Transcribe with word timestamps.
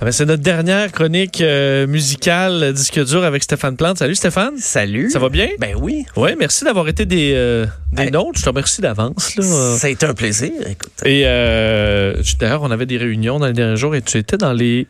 Ah 0.00 0.04
ben, 0.04 0.12
c'est 0.12 0.26
notre 0.26 0.42
dernière 0.44 0.92
chronique 0.92 1.40
euh, 1.40 1.88
musicale 1.88 2.62
euh, 2.62 2.72
disque 2.72 3.04
dur 3.04 3.24
avec 3.24 3.42
Stéphane 3.42 3.76
Plante. 3.76 3.98
Salut 3.98 4.14
Stéphane. 4.14 4.56
Salut. 4.58 5.10
Ça 5.10 5.18
va 5.18 5.28
bien? 5.28 5.48
Ben 5.58 5.74
oui. 5.76 6.06
Oui, 6.14 6.30
merci 6.38 6.64
d'avoir 6.64 6.86
été 6.88 7.04
des, 7.04 7.32
euh, 7.34 7.66
des 7.90 8.04
Hey. 8.04 8.10
nôtres. 8.12 8.38
Je 8.38 8.44
te 8.44 8.48
remercie 8.48 8.80
d'avance. 8.80 9.34
là. 9.34 9.42
Ça 9.76 9.88
a 9.88 9.90
été 9.90 10.06
un 10.06 10.14
plaisir. 10.14 10.52
Écoute. 10.68 10.92
Et 11.04 11.22
euh, 11.24 12.14
d'ailleurs, 12.38 12.62
on 12.62 12.70
avait 12.70 12.86
des 12.86 12.96
réunions 12.96 13.40
dans 13.40 13.46
les 13.48 13.52
derniers 13.52 13.76
jours 13.76 13.96
et 13.96 14.02
tu 14.02 14.18
étais 14.18 14.36
dans 14.36 14.52
les 14.52 14.86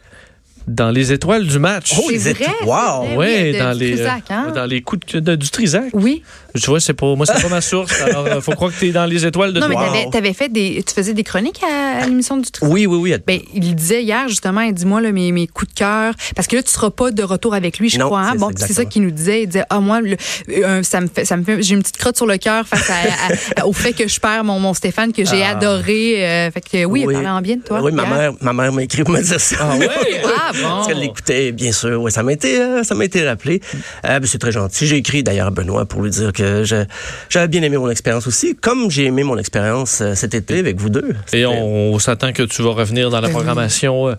dans 0.68 0.90
les 0.90 1.12
étoiles 1.12 1.46
du 1.46 1.58
match. 1.58 1.94
Oh, 1.98 2.08
les 2.10 2.18
C'est 2.18 2.30
étoiles. 2.32 2.50
vrai, 2.62 2.66
Wow. 2.68 3.16
Ouais, 3.18 3.52
oui, 3.52 3.58
dans 3.58 3.72
du 3.72 3.78
les 3.84 3.94
Trisac, 3.94 4.22
hein? 4.30 4.52
dans 4.54 4.66
les 4.66 4.82
coups 4.82 5.12
de, 5.14 5.20
de- 5.20 5.34
du 5.36 5.48
Trisac. 5.50 5.84
Oui. 5.92 6.22
Tu 6.54 6.66
vois, 6.70 6.80
c'est 6.80 6.94
pas 6.94 7.14
moi, 7.14 7.24
c'est 7.26 7.40
pas 7.42 7.48
ma 7.48 7.60
source. 7.60 8.00
Alors, 8.02 8.26
euh, 8.26 8.40
faut 8.40 8.52
croire 8.52 8.72
que 8.72 8.78
t'es 8.80 8.90
dans 8.90 9.04
les 9.06 9.24
étoiles 9.24 9.52
de 9.52 9.60
Non, 9.60 9.68
mais 9.68 9.74
t'avais, 9.76 10.06
t'avais 10.10 10.32
fait 10.32 10.48
des. 10.48 10.82
Tu 10.86 10.94
faisais 10.94 11.12
des 11.14 11.22
chroniques 11.22 11.60
à, 11.62 12.02
à 12.02 12.06
l'émission 12.06 12.36
du 12.36 12.50
Trisac? 12.50 12.72
Oui, 12.72 12.86
oui, 12.86 12.98
oui. 12.98 13.14
Ben, 13.26 13.40
il 13.54 13.74
disait 13.74 14.02
hier, 14.02 14.28
justement, 14.28 14.62
il 14.62 14.72
dit 14.74 14.86
moi, 14.86 15.00
là, 15.00 15.12
mes, 15.12 15.30
mes 15.32 15.46
coups 15.46 15.72
de 15.72 15.78
cœur. 15.78 16.14
Parce 16.34 16.48
que 16.48 16.56
là, 16.56 16.62
tu 16.62 16.70
seras 16.70 16.90
pas 16.90 17.10
de 17.10 17.22
retour 17.22 17.54
avec 17.54 17.78
lui, 17.78 17.88
je 17.90 17.98
Non, 17.98 18.06
crois. 18.06 18.20
hein? 18.22 18.30
c'est 18.32 18.38
Bon, 18.38 18.50
ça, 18.56 18.66
c'est 18.66 18.72
ça 18.72 18.84
qu'il 18.84 19.02
nous 19.02 19.10
disait. 19.10 19.42
Il 19.42 19.46
disait, 19.46 19.64
ah, 19.70 19.80
moi, 19.80 20.00
le- 20.00 20.16
euh, 20.50 20.82
ça 20.82 21.00
me 21.00 21.06
fait, 21.06 21.24
ça 21.24 21.36
me 21.36 21.44
fait, 21.44 21.62
j'ai 21.62 21.74
une 21.74 21.82
petite 21.82 21.98
crotte 21.98 22.16
sur 22.16 22.26
le 22.26 22.36
cœur 22.38 22.66
face 22.66 22.90
à- 22.90 23.62
à- 23.62 23.66
au 23.66 23.72
fait 23.72 23.92
que 23.92 24.08
je 24.08 24.18
perds 24.18 24.42
mon, 24.44 24.58
mon 24.58 24.74
Stéphane 24.74 25.12
que 25.12 25.24
j'ai 25.24 25.42
Ah. 25.42 25.50
adoré. 25.50 26.26
euh, 26.26 26.50
fait 26.50 26.60
que 26.60 26.84
oui, 26.86 27.04
il 27.06 27.12
parlait 27.12 27.28
en 27.28 27.40
bien 27.40 27.56
de 27.56 27.62
toi. 27.62 27.80
Oui, 27.82 27.92
ma 27.92 28.04
mère, 28.06 28.32
ma 28.40 28.52
mère 28.52 28.72
m'a 28.72 28.82
écrit 28.82 29.04
pour 29.04 29.14
me 29.14 29.22
dire 29.22 29.40
ça. 29.40 29.56
Ah 29.60 29.76
ouais? 29.76 29.88
Ah, 30.24 30.52
bon. 30.62 30.68
Parce 30.68 30.86
qu'elle 30.88 31.00
l'écoutait, 31.00 31.52
bien 31.52 31.72
sûr. 31.72 32.00
Oui, 32.00 32.10
ça 32.10 32.22
m'a 32.22 32.32
été, 32.32 32.60
euh, 32.60 32.82
ça 32.82 32.94
m'a 32.94 33.04
été 33.04 33.26
rappelé. 33.26 33.60
Euh, 34.04 34.20
ben, 34.20 34.26
c'est 34.26 34.38
très 34.38 34.52
gentil. 34.52 34.86
J'ai 34.86 34.96
écrit 34.96 35.22
d'ailleurs 35.22 35.48
à 35.48 35.50
Benoît 35.50 35.86
pour 35.86 36.02
lui 36.02 36.10
dire 36.10 36.32
que 36.32 36.64
j'avais 36.64 37.48
bien 37.48 37.62
aimé 37.62 37.76
mon 37.76 37.90
expérience 37.90 38.26
aussi, 38.26 38.54
comme 38.56 38.90
j'ai 38.90 39.06
aimé 39.06 39.22
mon 39.22 39.38
expérience 39.38 40.00
euh, 40.00 40.14
cet 40.14 40.34
été 40.34 40.58
avec 40.58 40.80
vous 40.80 40.90
deux. 40.90 41.14
Et 41.32 41.46
on, 41.46 41.92
on 41.92 41.98
s'attend 41.98 42.32
que 42.32 42.42
tu 42.42 42.62
vas 42.62 42.70
revenir 42.70 43.10
dans 43.10 43.20
la 43.20 43.28
programmation. 43.28 44.16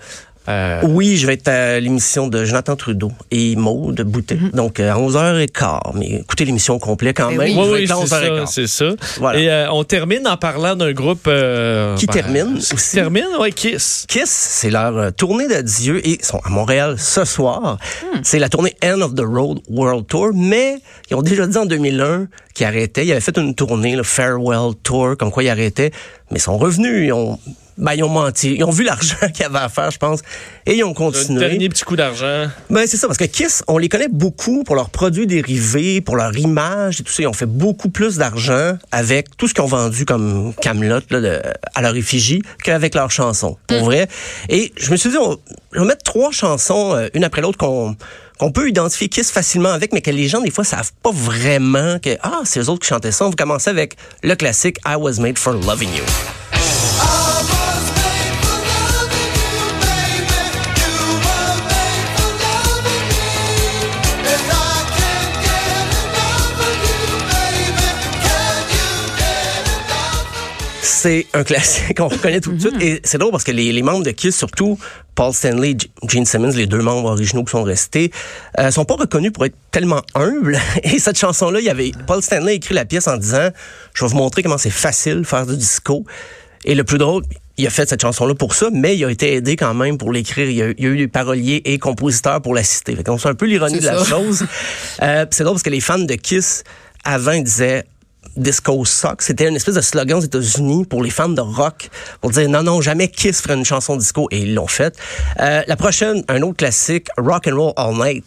Euh, 0.50 0.82
Oui, 0.84 1.18
je 1.18 1.28
vais 1.28 1.34
être 1.34 1.48
à 1.48 1.80
l'émission 1.80 2.28
de 2.28 2.44
Jonathan 2.46 2.76
Trudeau 2.76 3.12
et 3.32 3.56
Maude 3.56 4.02
Boutet. 4.02 4.38
Donc, 4.54 4.80
euh, 4.80 4.92
à 4.92 4.98
11h15. 4.98 5.92
Mais 5.96 6.08
écoutez 6.22 6.46
l'émission 6.46 6.76
au 6.76 6.80
complet 6.80 7.14
quand 7.14 7.30
Ben 7.30 7.38
même. 7.38 7.58
oui. 7.58 7.64
Oui, 7.70 7.70
oui, 7.72 7.88
c'est 7.88 8.08
ça, 8.08 8.22
11h15. 8.22 8.46
c'est 8.48 8.68
ça. 8.68 8.86
Voilà. 9.20 9.40
Et 9.40 9.50
euh, 9.50 9.72
on 9.72 9.84
termine 9.84 10.28
en 10.28 10.38
parlant 10.38 10.76
d'un 10.76 10.92
groupe 10.92 11.26
euh, 11.28 11.96
Qui 11.96 12.08
ben, 12.08 12.14
termine 12.14 12.58
Qui 12.58 12.74
aussi. 12.74 12.96
termine, 12.96 13.28
ouais, 13.40 13.52
Kiss. 13.52 14.06
Kiss, 14.08 14.30
c'est 14.30 14.70
leur 14.70 14.98
euh, 14.98 15.12
tournée 15.12 15.48
d'adieu 15.48 16.06
et 16.06 16.18
ils 16.20 16.26
sont 16.26 16.40
à 16.44 16.50
Montréal 16.50 16.96
ce 16.98 17.26
soir. 17.26 17.78
C'est 18.24 18.40
la 18.40 18.50
tournée 18.50 18.76
End 18.84 19.02
of 19.02 19.16
the 19.16 19.24
Road 19.26 19.60
World 19.70 20.08
Tour, 20.08 20.32
mais 20.34 20.78
ils 21.10 21.16
ont 21.16 21.22
déjà 21.22 21.46
dit 21.48 21.58
en 21.58 21.66
2001 21.66 22.28
qu'ils 22.54 22.66
arrêtaient. 22.66 23.06
Ils 23.06 23.12
avaient 23.12 23.22
fait 23.22 23.38
une 23.38 23.56
tournée, 23.56 23.96
le 23.96 24.04
Farewell 24.04 24.74
Tour, 24.84 25.16
comme 25.18 25.32
quoi 25.32 25.44
ils 25.44 25.50
arrêtaient, 25.50 25.92
mais 26.32 26.38
ils 26.38 26.42
sont 26.42 26.58
revenus. 26.58 27.06
Ils 27.08 27.14
ont, 27.14 27.40
ben, 27.80 27.94
ils 27.94 28.04
ont 28.04 28.10
menti. 28.10 28.56
Ils 28.56 28.64
ont 28.64 28.70
vu 28.70 28.84
l'argent 28.84 29.16
qu'il 29.34 29.42
y 29.42 29.46
avait 29.46 29.58
à 29.60 29.70
faire, 29.70 29.90
je 29.90 29.98
pense, 29.98 30.20
et 30.66 30.76
ils 30.76 30.84
ont 30.84 30.92
Un 30.92 30.94
continué. 30.94 31.40
dernier 31.40 31.70
petit 31.70 31.84
coup 31.84 31.96
d'argent. 31.96 32.48
Ben, 32.70 32.86
c'est 32.86 32.98
ça, 32.98 33.08
parce 33.08 33.18
que 33.18 33.24
Kiss, 33.26 33.64
on 33.68 33.78
les 33.78 33.90
connaît 33.90 34.10
beaucoup 34.10 34.64
pour 34.64 34.76
leurs 34.76 34.90
produits 34.90 35.26
dérivés, 35.26 36.02
pour 36.02 36.16
leur 36.16 36.38
image 36.38 37.00
et 37.02 37.04
tout 37.04 37.12
ça. 37.12 37.24
Ils 37.24 37.28
ont 37.28 37.34
fait 37.34 37.46
beaucoup 37.46 37.90
plus 37.90 38.18
d'argent 38.18 38.78
avec 38.92 39.36
tout 39.38 39.48
ce 39.48 39.54
qu'ils 39.54 39.64
ont 39.64 39.68
vendu 39.68 40.06
comme 40.06 40.54
Camelot 40.62 41.00
à 41.74 41.82
leur 41.82 41.96
effigie 41.96 42.42
qu'avec 42.64 42.94
leurs 42.96 43.12
chansons, 43.12 43.58
pour 43.68 43.84
vrai. 43.86 44.08
Et 44.50 44.72
je 44.78 44.92
me 44.92 44.98
suis 44.98 45.10
dit, 45.10 45.18
on, 45.18 45.38
je 45.72 45.80
vais 45.80 45.86
mettre 45.86 46.04
trois 46.04 46.32
chansons, 46.32 46.94
euh, 46.96 47.08
une 47.14 47.24
après 47.24 47.42
l'autre, 47.42 47.58
qu'on 47.58 47.96
qu'on 48.40 48.54
peut 48.54 48.70
identifier 48.70 49.10
Kiss 49.10 49.32
facilement 49.32 49.68
avec, 49.70 49.92
mais 49.92 50.00
que 50.00 50.12
les 50.12 50.30
gens, 50.30 50.40
des 50.40 50.50
fois, 50.50 50.64
savent 50.64 50.94
pas 51.04 51.12
vraiment 51.12 52.00
que, 52.00 52.12
ah, 52.24 52.40
c'est 52.46 52.62
eux 52.62 52.70
autres 52.70 52.84
qui 52.84 52.88
chantaient 52.88 53.12
ça. 53.12 53.26
On 53.26 53.32
va 53.32 53.36
commencer 53.36 53.70
avec 53.70 53.98
le 54.24 54.34
classique 54.36 54.78
I 54.88 54.96
Was 54.96 55.20
Made 55.20 55.38
for 55.38 55.52
Loving 55.52 55.90
You. 55.90 56.04
C'est 71.10 71.26
un 71.34 71.44
classique, 71.44 72.00
on 72.02 72.08
reconnaît 72.08 72.40
tout 72.40 72.52
de 72.52 72.60
suite. 72.60 72.80
Et 72.82 73.02
c'est 73.04 73.18
drôle 73.18 73.32
parce 73.32 73.44
que 73.44 73.52
les, 73.52 73.74
les 73.74 73.82
membres 73.82 74.04
de 74.04 74.12
Kiss, 74.12 74.38
surtout 74.38 74.78
Paul 75.16 75.34
Stanley, 75.34 75.76
Gene 76.08 76.24
Simmons, 76.24 76.52
les 76.52 76.68
deux 76.68 76.84
membres 76.84 77.10
originaux 77.10 77.44
qui 77.44 77.50
sont 77.50 77.64
restés, 77.64 78.12
euh, 78.60 78.70
sont 78.70 78.86
pas 78.86 78.94
reconnus 78.94 79.32
pour 79.34 79.44
être 79.44 79.56
tellement 79.72 80.04
humbles. 80.14 80.60
Et 80.84 81.00
cette 81.00 81.18
chanson-là, 81.18 81.62
il 81.62 81.66
y 81.66 81.70
avait 81.70 81.94
Paul 82.06 82.22
Stanley 82.22 82.52
a 82.52 82.54
écrit 82.54 82.76
la 82.76 82.86
pièce 82.86 83.08
en 83.08 83.18
disant, 83.18 83.50
je 83.96 84.06
vais 84.06 84.12
vous 84.12 84.18
montrer 84.18 84.44
comment 84.44 84.60
c'est 84.60 84.70
facile 84.70 85.22
de 85.22 85.24
faire 85.24 85.48
du 85.48 85.58
disco. 85.58 86.06
Et 86.64 86.76
le 86.76 86.84
plus 86.84 87.00
drôle, 87.00 87.24
il 87.58 87.66
a 87.66 87.72
fait 87.72 87.90
cette 87.90 88.04
chanson-là 88.04 88.36
pour 88.36 88.54
ça, 88.54 88.70
mais 88.72 88.96
il 88.96 89.04
a 89.04 89.10
été 89.10 89.34
aidé 89.34 89.56
quand 89.56 89.74
même 89.74 89.98
pour 89.98 90.12
l'écrire. 90.12 90.48
Il 90.48 90.56
y 90.56 90.62
a, 90.62 90.70
il 90.78 90.84
y 90.84 90.86
a 90.86 90.90
eu 90.92 90.98
des 90.98 91.08
paroliers 91.08 91.64
et 91.66 91.80
compositeurs 91.80 92.40
pour 92.40 92.54
l'assister. 92.54 92.96
Fait 92.96 93.04
qu'on 93.04 93.18
sait 93.18 93.30
un 93.30 93.36
peu 93.36 93.48
l'ironie 93.48 93.80
de 93.80 93.86
la 93.86 94.04
chose. 94.06 94.46
Euh, 95.02 95.26
c'est 95.32 95.44
drôle 95.44 95.56
parce 95.56 95.64
que 95.64 95.72
les 95.72 95.82
fans 95.82 95.98
de 95.98 96.14
Kiss, 96.14 96.64
avant, 97.04 97.40
disaient 97.42 97.84
Disco 98.36 98.86
Sucks. 98.86 99.22
C'était 99.22 99.48
une 99.48 99.56
espèce 99.56 99.76
de 99.76 99.82
slogan 99.82 100.18
aux 100.18 100.22
États-Unis 100.22 100.86
pour 100.86 101.04
les 101.04 101.10
fans 101.10 101.30
de 101.30 101.42
rock 101.42 101.90
pour 102.22 102.32
dire 102.32 102.50
non, 102.50 102.64
non, 102.64 102.82
jamais 102.82 103.08
Kiss 103.08 103.42
ferait 103.42 103.56
une 103.56 103.66
chanson 103.66 103.96
disco 103.96 104.28
et 104.32 104.40
ils 104.40 104.54
l'ont 104.54 104.68
fait. 104.68 104.98
Euh, 105.40 105.62
la 105.68 105.76
prochaine, 105.76 106.24
un 106.28 106.42
autre 106.42 106.58
classique, 106.58 107.08
Rock 107.18 107.48
and 107.48 107.56
Roll 107.56 107.74
All 107.76 107.94
Night. 107.96 108.26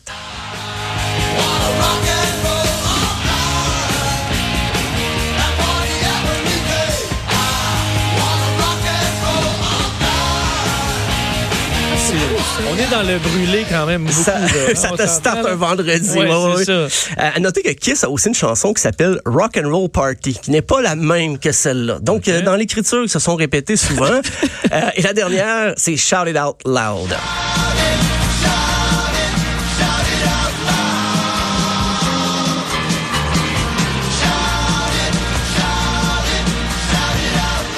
On 12.61 12.77
est 12.77 12.91
dans 12.91 13.03
le 13.03 13.19
brûlé 13.19 13.65
quand 13.69 13.87
même 13.87 14.03
beaucoup. 14.05 14.23
Ça, 14.23 14.39
là. 14.39 14.49
ça 14.75 14.91
te 14.91 15.07
starte 15.07 15.47
un 15.47 15.55
vendredi. 15.55 16.19
Ouais, 16.19 16.65
ça. 16.65 16.73
Euh, 16.73 16.89
à 17.17 17.41
noter 17.41 17.63
que 17.63 17.71
Kiss 17.71 18.05
a 18.05 18.11
aussi 18.11 18.29
une 18.29 18.35
chanson 18.35 18.73
qui 18.73 18.83
s'appelle 18.83 19.21
Rock 19.25 19.57
and 19.57 19.71
Roll 19.71 19.89
Party, 19.89 20.35
qui 20.35 20.51
n'est 20.51 20.63
pas 20.63 20.83
la 20.83 20.95
même 20.95 21.39
que 21.39 21.51
celle-là. 21.51 21.99
Donc, 22.01 22.29
euh, 22.29 22.43
dans 22.43 22.57
l'écriture, 22.57 23.03
ils 23.03 23.09
se 23.09 23.19
sont 23.19 23.37
répétés 23.37 23.77
souvent. 23.77 24.21
Euh, 24.73 24.89
et 24.97 25.03
la 25.03 25.13
dernière, 25.13 25.75
c'est 25.77 25.99
Shout 25.99 26.29
It 26.29 26.37
Out 26.39 26.57
Loud. 26.65 27.15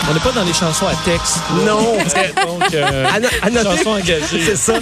On 0.08 0.12
n'est 0.12 0.20
pas 0.20 0.32
dans 0.32 0.44
les 0.44 0.52
chansons 0.52 0.86
à 0.86 0.94
texte. 1.04 1.36
là. 1.56 1.64
Non. 1.72 1.96
Donc, 2.46 2.74
euh, 2.74 3.06
À, 3.10 3.20
no- 3.20 3.28
à 3.40 3.50
noter, 3.50 3.64
chanson 3.78 3.90
engagée. 3.90 4.40
c'est 4.44 4.56
ça. 4.56 4.74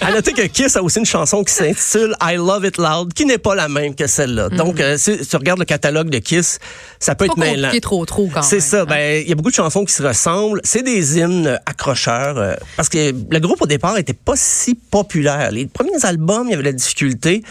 À 0.00 0.10
noter 0.12 0.32
que 0.32 0.42
Kiss 0.42 0.74
a 0.76 0.82
aussi 0.82 0.98
une 0.98 1.06
chanson 1.06 1.44
qui 1.44 1.54
s'intitule 1.54 2.16
I 2.20 2.34
Love 2.34 2.66
It 2.66 2.76
Loud, 2.76 3.14
qui 3.14 3.26
n'est 3.26 3.38
pas 3.38 3.54
la 3.54 3.68
même 3.68 3.94
que 3.94 4.08
celle-là. 4.08 4.48
Donc, 4.48 4.80
euh, 4.80 4.96
si 4.98 5.18
tu 5.24 5.36
regardes 5.36 5.60
le 5.60 5.64
catalogue 5.64 6.10
de 6.10 6.18
Kiss, 6.18 6.58
ça 6.98 7.14
peut 7.14 7.26
Pas 7.26 7.32
être 7.32 7.38
mêlant. 7.38 7.68
compliqué 7.68 7.80
trop, 7.80 8.04
trop 8.06 8.28
quand 8.32 8.42
C'est 8.42 8.60
ça. 8.60 8.82
hein. 8.82 8.86
Ben, 8.88 9.22
il 9.22 9.28
y 9.28 9.32
a 9.32 9.36
beaucoup 9.36 9.50
de 9.50 9.54
chansons 9.54 9.84
qui 9.84 9.92
se 9.94 10.02
ressemblent. 10.02 10.60
C'est 10.64 10.82
des 10.82 11.18
hymnes 11.18 11.58
accrocheurs. 11.66 12.36
euh, 12.38 12.54
parce 12.76 12.88
que 12.88 13.12
le 13.30 13.38
groupe, 13.38 13.62
au 13.62 13.66
départ, 13.66 13.98
était 13.98 14.12
pas 14.14 14.34
si 14.36 14.74
populaire. 14.74 15.52
Les 15.52 15.66
premiers 15.66 16.04
albums, 16.04 16.46
il 16.48 16.50
y 16.50 16.54
avait 16.54 16.64
de 16.64 16.68
la 16.68 16.72
difficulté. 16.72 17.42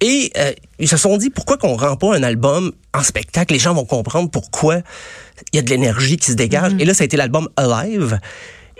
Et 0.00 0.32
euh, 0.36 0.52
ils 0.78 0.88
se 0.88 0.96
sont 0.96 1.16
dit, 1.16 1.30
pourquoi 1.30 1.58
qu'on 1.58 1.76
rend 1.76 1.96
pas 1.96 2.16
un 2.16 2.22
album 2.22 2.72
en 2.94 3.02
spectacle? 3.02 3.52
Les 3.52 3.58
gens 3.58 3.74
vont 3.74 3.84
comprendre 3.84 4.30
pourquoi 4.30 4.78
il 5.52 5.56
y 5.56 5.58
a 5.58 5.62
de 5.62 5.70
l'énergie 5.70 6.16
qui 6.16 6.30
se 6.30 6.36
dégage. 6.36 6.72
Et 6.78 6.84
là, 6.84 6.94
ça 6.94 7.02
a 7.02 7.04
été 7.04 7.16
l'album 7.16 7.48
Alive. 7.56 8.18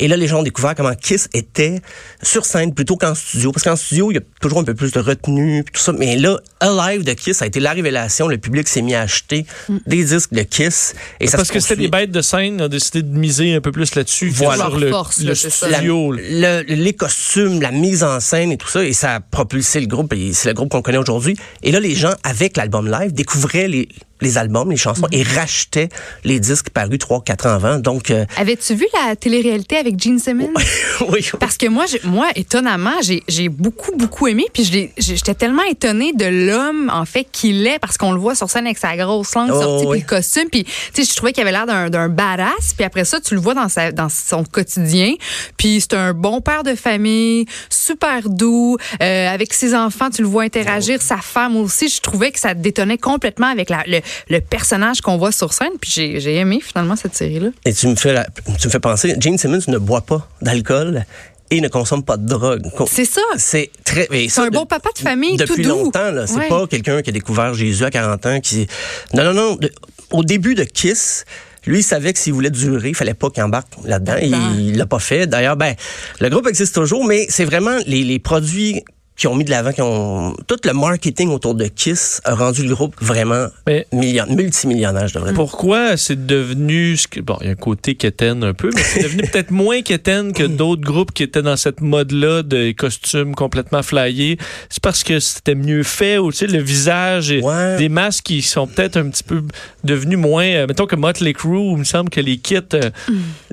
Et 0.00 0.08
là, 0.08 0.17
les 0.17 0.26
gens 0.26 0.41
ont 0.41 0.43
découvert 0.43 0.75
comment 0.75 0.94
Kiss 0.94 1.29
était 1.35 1.81
sur 2.23 2.44
scène 2.44 2.75
plutôt 2.75 2.97
qu'en 2.97 3.14
studio. 3.14 3.52
Parce 3.52 3.62
qu'en 3.64 3.76
studio, 3.76 4.11
il 4.11 4.14
y 4.14 4.19
a 4.19 4.23
toujours 4.41 4.58
un 4.58 4.64
peu 4.64 4.75
plus 4.75 4.91
de 4.93 4.99
retenue, 4.99 5.64
tout 5.73 5.81
ça. 5.81 5.93
Mais 5.93 6.17
là, 6.17 6.38
Alive 6.61 7.05
de 7.05 7.12
Kiss, 7.12 7.37
ça 7.38 7.44
a 7.44 7.49
été 7.49 7.61
la 7.61 7.73
révélation. 7.73 8.26
Le 8.26 8.38
public 8.38 8.67
s'est 8.67 8.82
mis 8.82 8.94
à 8.94 9.02
acheter 9.02 9.47
des 9.87 10.02
disques 10.05 10.32
de 10.32 10.43
Kiss. 10.43 10.94
Et 11.20 11.26
ça 11.26 11.37
Parce 11.37 11.49
se 11.49 11.52
que 11.52 11.61
c'était 11.61 11.76
des 11.76 11.88
bêtes 11.88 12.11
de 12.11 12.23
scène, 12.23 12.61
on 12.61 12.64
a 12.64 12.69
décidé 12.69 13.02
de 13.02 13.17
miser 13.17 13.55
un 13.55 13.61
peu 13.61 13.73
plus 13.73 13.94
là-dessus 13.94 14.31
Voilà. 14.31 14.64
sur 14.67 14.79
le, 14.79 14.91
force, 14.91 15.20
studio. 15.35 16.12
là. 16.12 16.62
Le- 16.62 16.75
les 16.75 16.93
costumes, 16.94 17.61
la 17.61 17.70
mise 17.70 18.02
en 18.02 18.19
scène 18.20 18.50
et 18.52 18.56
tout 18.56 18.69
ça, 18.69 18.82
et 18.85 18.93
ça 18.93 19.17
a 19.17 19.20
propulsé 19.20 19.81
le 19.81 19.87
groupe, 19.87 20.12
et 20.14 20.32
c'est 20.32 20.49
le 20.49 20.55
groupe 20.55 20.70
qu'on 20.70 20.82
connaît 20.82 20.99
aujourd'hui. 20.99 21.37
Et 21.62 21.73
là, 21.73 21.79
les 21.81 21.94
gens, 21.94 22.14
avec 22.25 22.56
l'album 22.56 22.91
live, 22.91 23.12
découvraient 23.12 23.69
les, 23.69 23.88
les 24.20 24.38
albums, 24.38 24.70
les 24.70 24.76
chansons 24.76 25.06
et 25.12 25.22
rachetait 25.22 25.88
les 26.25 26.40
disques 26.40 26.70
parus 26.70 26.99
trois, 26.99 27.22
quatre 27.22 27.46
ans 27.46 27.55
avant. 27.55 27.78
Donc, 27.78 28.11
euh, 28.11 28.25
Avais-tu 28.37 28.75
vu 28.75 28.87
la 29.06 29.17
télé-réalité 29.17 29.76
avec 29.76 30.00
Gene 30.02 30.19
Simmons? 30.19 30.50
oui. 31.08 31.28
Parce 31.38 31.56
que 31.56 31.67
moi, 31.69 31.84
moi 32.05 32.28
étonnamment, 32.37 33.00
j'ai 33.02 33.22
j'ai 33.28 33.49
beaucoup, 33.49 33.96
beaucoup 33.96 34.26
aimé. 34.28 34.44
Puis 34.52 34.64
j'étais 34.99 35.34
tellement 35.34 35.62
étonnée 35.64 36.12
de 36.12 36.26
l'homme, 36.26 36.90
en 36.93 37.05
fait, 37.05 37.26
qu'il 37.31 37.67
est, 37.67 37.78
parce 37.78 37.96
qu'on 37.96 38.12
le 38.12 38.19
voit 38.20 38.34
sur 38.34 38.50
scène 38.50 38.67
avec 38.67 38.78
sa 38.78 38.96
grosse 38.96 39.34
langue 39.34 39.50
Oh, 39.52 39.61
sortie, 39.62 39.87
oui. 39.87 39.90
puis 39.99 40.00
le 40.00 40.06
costume. 40.06 40.49
Puis, 40.50 40.64
tu 40.64 40.70
sais, 41.05 41.11
je 41.11 41.16
trouvais 41.16 41.32
qu'il 41.32 41.43
avait 41.43 41.52
l'air 41.52 41.66
d'un 41.66 41.88
d'un 41.90 42.08
badass. 42.08 42.75
Puis 42.76 42.84
après 42.84 43.05
ça, 43.05 43.20
tu 43.20 43.34
le 43.34 43.40
vois 43.40 43.55
dans, 43.55 43.69
sa, 43.69 43.93
dans 43.93 44.08
son 44.08 44.44
quotidien. 44.44 45.14
Puis 45.56 45.81
c'est 45.81 45.94
un 45.94 46.12
bon 46.12 46.40
père 46.40 46.62
de 46.62 46.75
famille, 46.75 47.46
super 47.69 48.28
doux. 48.28 48.76
euh, 49.02 49.28
avec 49.28 49.55
ses 49.55 49.75
enfants, 49.75 50.11
tu 50.11 50.23
le 50.23 50.28
vois 50.28 50.43
interagir. 50.44 51.00
Sa 51.02 51.16
femme 51.19 51.56
aussi. 51.56 51.88
Je 51.88 52.00
trouvais 52.00 52.31
que 52.31 52.38
ça 52.38 52.55
détonnait 52.55 52.99
complètement 52.99 53.46
avec 53.49 53.70
la- 53.70 53.84
le, 53.87 54.00
le 54.29 54.41
personnage 54.41 55.01
qu'on 55.01 55.17
voit 55.17 55.33
sur 55.33 55.53
scène. 55.53 55.73
Puis 55.81 55.91
j'ai 56.21 56.37
aimé, 56.37 56.61
finalement, 56.62 56.97
cette 56.97 57.15
série-là. 57.15 57.49
Et 57.65 57.73
tu 57.73 57.87
me 57.89 57.95
fais, 57.97 58.12
la- 58.12 58.27
tu 58.59 58.67
me 58.67 58.71
fais 58.73 58.81
penser, 58.81 59.15
Gene 59.21 59.39
Simmons 59.39 59.61
ne 59.69 59.79
boit 59.79 60.03
pas 60.03 60.29
d'alcool 60.43 61.05
et 61.51 61.61
ne 61.61 61.69
consomme 61.69 62.05
pas 62.05 62.17
de 62.17 62.27
drogue. 62.27 62.62
C'est 62.89 63.05
ça. 63.05 63.21
C'est 63.37 63.71
très. 63.85 64.07
C'est 64.29 64.41
un 64.41 64.47
de- 64.47 64.51
bon 64.51 64.67
papa 64.67 64.91
de 64.95 65.01
famille, 65.01 65.37
tout 65.37 65.45
Depuis 65.47 65.62
doux. 65.62 65.71
longtemps, 65.71 66.11
là. 66.12 66.27
C'est 66.27 66.37
Ouais. 66.37 66.49
pas 66.49 66.67
quelqu'un 66.69 67.03
qui 67.03 67.11
a 67.11 67.12
découvert 67.12 67.55
Jésus 67.55 67.85
à 67.85 67.91
40 67.91 68.25
ans 68.27 68.41
qui. 68.41 68.67
Non, 69.15 69.25
non, 69.25 69.35
non. 69.35 69.57
De- 69.57 69.73
au 70.12 70.23
début 70.23 70.55
de 70.55 70.62
Kiss, 70.65 71.25
lui, 71.67 71.81
il 71.81 71.83
savait 71.83 72.12
que 72.12 72.19
s'il 72.19 72.33
voulait 72.33 72.51
durer, 72.51 72.91
il 72.91 72.95
fallait 72.95 73.15
pas 73.15 73.31
qu'il 73.31 73.43
embarque 73.43 73.69
là-dedans. 73.85 74.15
Là-dedans. 74.15 74.55
Il 74.59 74.77
l'a 74.79 74.87
pas 74.87 74.99
fait. 75.01 75.27
D'ailleurs, 75.27 75.57
ben, 75.57 75.75
le 76.21 76.29
groupe 76.29 76.47
existe 76.47 76.75
toujours, 76.75 77.05
mais 77.05 77.27
c'est 77.29 77.45
vraiment 77.45 77.77
les, 77.87 78.03
les 78.05 78.19
produits 78.19 78.83
qui 79.20 79.26
ont 79.26 79.34
mis 79.34 79.44
de 79.44 79.50
l'avant, 79.50 79.70
qui 79.72 79.82
ont 79.82 80.34
tout 80.46 80.56
le 80.64 80.72
marketing 80.72 81.28
autour 81.28 81.55
de 81.55 81.67
Kiss 81.67 82.22
a 82.25 82.34
rendu 82.34 82.62
le 82.67 82.75
groupe 82.75 82.94
vraiment 83.02 83.49
Mais- 83.67 83.87
million- 83.93 84.25
multimillionnaire, 84.34 85.08
je 85.08 85.12
devrais 85.14 85.32
dire. 85.32 85.37
Pourquoi 85.37 85.99
c'est 85.99 86.25
devenu 86.26 86.96
bon, 87.22 87.37
il 87.43 87.46
y 87.46 87.49
a 87.50 87.52
un 87.52 87.55
côté 87.55 87.96
quétaine 87.96 88.43
un 88.43 88.55
peu, 88.55 88.70
mais 88.75 88.82
c'est 88.82 89.02
devenu 89.02 89.22
peut-être 89.31 89.50
moins 89.50 89.82
quétaine 89.82 90.32
que 90.32 90.44
d'autres 90.44 90.81
groupes 90.81 91.12
qui 91.12 91.22
étaient 91.22 91.43
dans 91.43 91.56
cette 91.58 91.82
mode-là 91.82 92.43
de 92.43 92.72
costumes 92.72 93.34
complètement 93.34 93.82
flyés. 93.82 94.38
C'est 94.70 94.82
parce 94.82 95.05
que 95.05 95.20
c'était 95.20 95.55
mieux 95.55 95.82
fait 95.82 96.16
ou 96.16 96.32
tu 96.32 96.38
sais 96.38 96.46
le 96.46 96.62
visage 96.62 97.31
et 97.31 97.43
Ouais. 97.43 97.76
des 97.76 97.90
masques 97.90 98.25
qui 98.25 98.40
sont 98.40 98.66
peut-être 98.66 98.96
un 98.96 99.11
petit 99.11 99.23
peu 99.23 99.43
devenus 99.84 100.19
moins. 100.19 100.44
euh, 100.46 100.66
mettons 100.66 100.87
que 100.87 100.96
Motley 100.96 101.34
Crue, 101.34 101.73
il 101.73 101.76
me 101.76 101.84
semble 101.84 102.08
que 102.08 102.23
les 102.23 102.38
kits, 102.38 102.56
euh, 102.73 102.88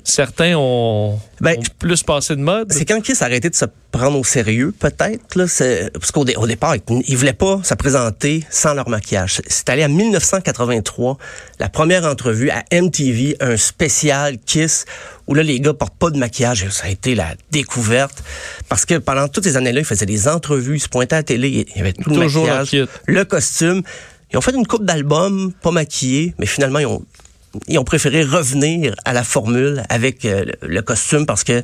certains 0.03 0.55
ont, 0.57 1.19
Ben, 1.41 1.57
ont 1.57 1.63
plus 1.79 2.03
passé 2.03 2.35
de 2.35 2.41
mode. 2.41 2.71
C'est 2.71 2.85
quand 2.85 3.01
Kiss 3.01 3.21
a 3.21 3.25
arrêté 3.25 3.49
de 3.49 3.55
se 3.55 3.65
prendre 3.91 4.17
au 4.19 4.23
sérieux, 4.23 4.73
peut-être. 4.77 5.35
Là, 5.35 5.47
parce 5.93 6.11
qu'au 6.11 6.25
dé- 6.25 6.35
au 6.35 6.47
départ, 6.47 6.75
ils 6.75 6.81
ils 7.07 7.17
voulaient 7.17 7.33
pas 7.33 7.59
se 7.63 7.73
présenter 7.73 8.43
sans 8.49 8.73
leur 8.73 8.89
maquillage. 8.89 9.41
C'est 9.47 9.69
allé 9.69 9.83
à 9.83 9.87
1983, 9.87 11.17
la 11.59 11.69
première 11.69 12.05
entrevue 12.05 12.49
à 12.49 12.63
MTV, 12.71 13.37
un 13.39 13.57
spécial 13.57 14.37
Kiss, 14.39 14.85
où 15.27 15.33
là, 15.33 15.43
les 15.43 15.59
gars 15.59 15.73
portent 15.73 15.97
pas 15.97 16.09
de 16.09 16.17
maquillage. 16.17 16.63
Et 16.63 16.69
ça 16.69 16.85
a 16.85 16.89
été 16.89 17.15
la 17.15 17.33
découverte. 17.51 18.23
Parce 18.69 18.85
que 18.85 18.95
pendant 18.97 19.27
toutes 19.27 19.43
ces 19.45 19.57
années-là, 19.57 19.79
ils 19.81 19.85
faisaient 19.85 20.05
des 20.05 20.27
entrevues, 20.27 20.77
ils 20.77 20.79
se 20.81 20.89
pointaient 20.89 21.15
à 21.15 21.19
la 21.19 21.23
télé, 21.23 21.67
il 21.69 21.77
y 21.77 21.79
avait 21.81 21.93
tout 21.93 22.09
le 22.09 22.15
Toujours 22.15 22.45
maquillage, 22.45 22.69
kit. 22.69 22.85
le 23.05 23.25
costume. 23.25 23.81
Ils 24.31 24.37
ont 24.37 24.41
fait 24.41 24.53
une 24.55 24.67
coupe 24.67 24.85
d'albums, 24.85 25.53
pas 25.61 25.71
maquillés, 25.71 26.33
mais 26.39 26.45
finalement, 26.45 26.79
ils 26.79 26.85
ont 26.85 27.03
ils 27.67 27.79
ont 27.79 27.83
préféré 27.85 28.23
revenir 28.23 28.93
à 29.05 29.13
la 29.13 29.23
formule 29.23 29.81
avec 29.89 30.25
euh, 30.25 30.45
le, 30.61 30.67
le 30.67 30.81
costume 30.83 31.25
parce 31.25 31.43
que 31.43 31.63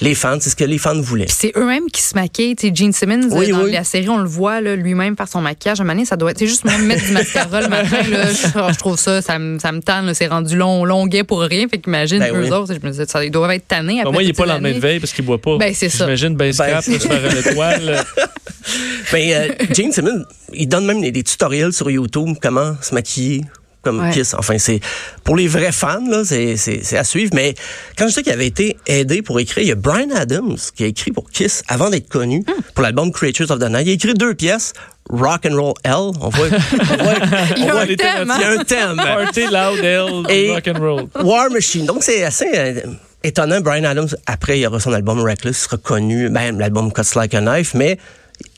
les 0.00 0.14
fans, 0.14 0.38
c'est 0.40 0.50
ce 0.50 0.56
que 0.56 0.64
les 0.64 0.78
fans 0.78 0.98
voulaient. 1.00 1.26
Puis 1.26 1.34
c'est 1.38 1.52
eux-mêmes 1.56 1.86
qui 1.92 2.02
se 2.02 2.14
maquillent. 2.14 2.56
Tu 2.56 2.68
sais, 2.68 2.74
Gene 2.74 2.92
Simmons, 2.92 3.28
Oui, 3.30 3.50
dans 3.50 3.62
oui. 3.64 3.72
la 3.72 3.84
série, 3.84 4.08
on 4.08 4.18
le 4.18 4.28
voit 4.28 4.60
lui-même 4.60 5.16
faire 5.16 5.28
son 5.28 5.40
maquillage. 5.40 5.80
À 5.80 5.82
un 5.82 5.84
moment 5.84 5.94
donné, 5.94 6.06
ça 6.06 6.16
doit 6.16 6.30
être. 6.30 6.38
C'est 6.38 6.46
juste 6.46 6.64
moi 6.64 6.76
mettre 6.78 7.04
du 7.04 7.12
mascara 7.12 7.60
le 7.60 7.68
matin. 7.68 7.98
Là, 8.10 8.32
je, 8.32 8.72
je 8.72 8.78
trouve 8.78 8.98
ça, 8.98 9.20
ça 9.22 9.38
me, 9.38 9.58
ça 9.58 9.70
me 9.72 9.80
tanne. 9.80 10.12
C'est 10.14 10.26
rendu 10.26 10.56
long, 10.56 10.84
longuet 10.84 11.24
pour 11.24 11.40
rien. 11.42 11.68
Fait 11.68 11.78
qu'imagine, 11.78 12.18
Ben 12.20 12.34
eux 12.34 12.44
oui. 12.44 12.50
autre, 12.50 12.74
je 12.74 12.84
me 12.84 12.90
disais, 12.90 13.06
ça, 13.06 13.24
ils 13.24 13.30
doivent 13.30 13.50
être 13.52 13.68
tannés. 13.68 14.00
Après 14.00 14.12
moi, 14.12 14.22
il 14.22 14.30
est 14.30 14.32
toutes 14.32 14.46
pas 14.46 14.52
lendemain 14.52 14.72
de 14.72 14.78
veille 14.80 14.98
parce 15.00 15.12
qu'il 15.12 15.24
boit 15.24 15.40
pas. 15.40 15.58
Ben, 15.58 15.72
c'est 15.74 15.88
ça. 15.88 16.04
J'imagine 16.04 16.34
ben 16.36 16.52
scrap, 16.52 16.84
Ben, 16.86 16.92
là, 16.92 16.98
se 17.00 17.06
faire 17.08 17.30
une 17.30 17.38
étoile. 17.52 18.04
Mais 19.12 19.34
euh, 19.34 19.48
Gene 19.74 19.92
Simmons, 19.92 20.24
il 20.54 20.68
donne 20.68 20.86
même 20.86 21.00
des, 21.00 21.10
des 21.12 21.22
tutoriels 21.22 21.72
sur 21.72 21.90
YouTube 21.90 22.36
comment 22.40 22.74
se 22.80 22.94
maquiller 22.94 23.42
comme 23.82 24.00
Ouais. 24.00 24.10
Kiss. 24.12 24.34
Enfin, 24.34 24.58
c'est 24.58 24.80
pour 25.24 25.36
les 25.36 25.48
vrais 25.48 25.72
fans 25.72 26.00
là, 26.08 26.22
c'est 26.24 26.56
c'est 26.56 26.80
c'est 26.82 26.96
à 26.96 27.04
suivre. 27.04 27.30
Mais 27.34 27.54
quand 27.98 28.06
je 28.08 28.12
sais 28.12 28.22
qu'il 28.22 28.32
avait 28.32 28.46
été 28.46 28.76
aidé 28.86 29.22
pour 29.22 29.38
écrire, 29.40 29.62
il 29.64 29.68
y 29.68 29.72
a 29.72 29.76
Brian 29.76 30.10
Adams 30.14 30.56
qui 30.74 30.84
a 30.84 30.86
écrit 30.86 31.10
pour 31.12 31.28
Kiss 31.30 31.62
avant 31.68 31.90
d'être 31.90 32.08
connu 32.08 32.40
Hmm. 32.46 32.60
pour 32.74 32.82
l'album 32.82 33.12
Creatures 33.12 33.50
of 33.50 33.58
the 33.58 33.68
Night. 33.68 33.86
Il 33.86 33.90
a 33.90 33.92
écrit 33.94 34.14
deux 34.14 34.34
pièces. 34.34 34.72
Rock 35.10 35.46
and 35.50 35.56
Roll 35.60 35.74
Hell. 35.84 36.12
On 36.20 36.28
voit, 36.28 36.46
on 36.46 37.02
voit, 37.02 37.14
Il 37.56 37.64
y 37.64 37.66
on 37.66 37.68
a 37.68 37.72
voit 37.72 37.80
un 37.82 37.84
les 37.86 37.96
thème, 37.96 38.32
Il 38.36 38.40
y 38.40 38.44
a 38.44 38.50
un 38.50 38.64
thème. 38.64 38.96
Party 38.96 39.40
loud, 39.46 39.84
hell, 39.84 40.22
Et- 40.30 40.50
rock 40.52 40.68
and 40.68 40.78
roll. 40.80 41.08
War 41.24 41.50
Machine. 41.50 41.84
Donc, 41.86 42.02
c'est 42.04 42.22
assez 42.22 42.46
euh, 42.54 42.74
étonnant. 43.24 43.60
Brian 43.60 43.82
Adams, 43.84 44.08
après, 44.26 44.60
il 44.60 44.66
aura 44.66 44.78
son 44.78 44.92
album 44.92 45.18
Reckless, 45.20 45.58
sera 45.64 45.76
connu, 45.76 46.28
même 46.30 46.60
l'album 46.60 46.92
Cuts 46.92 47.16
Like 47.16 47.34
a 47.34 47.40
Knife, 47.40 47.74
mais 47.74 47.98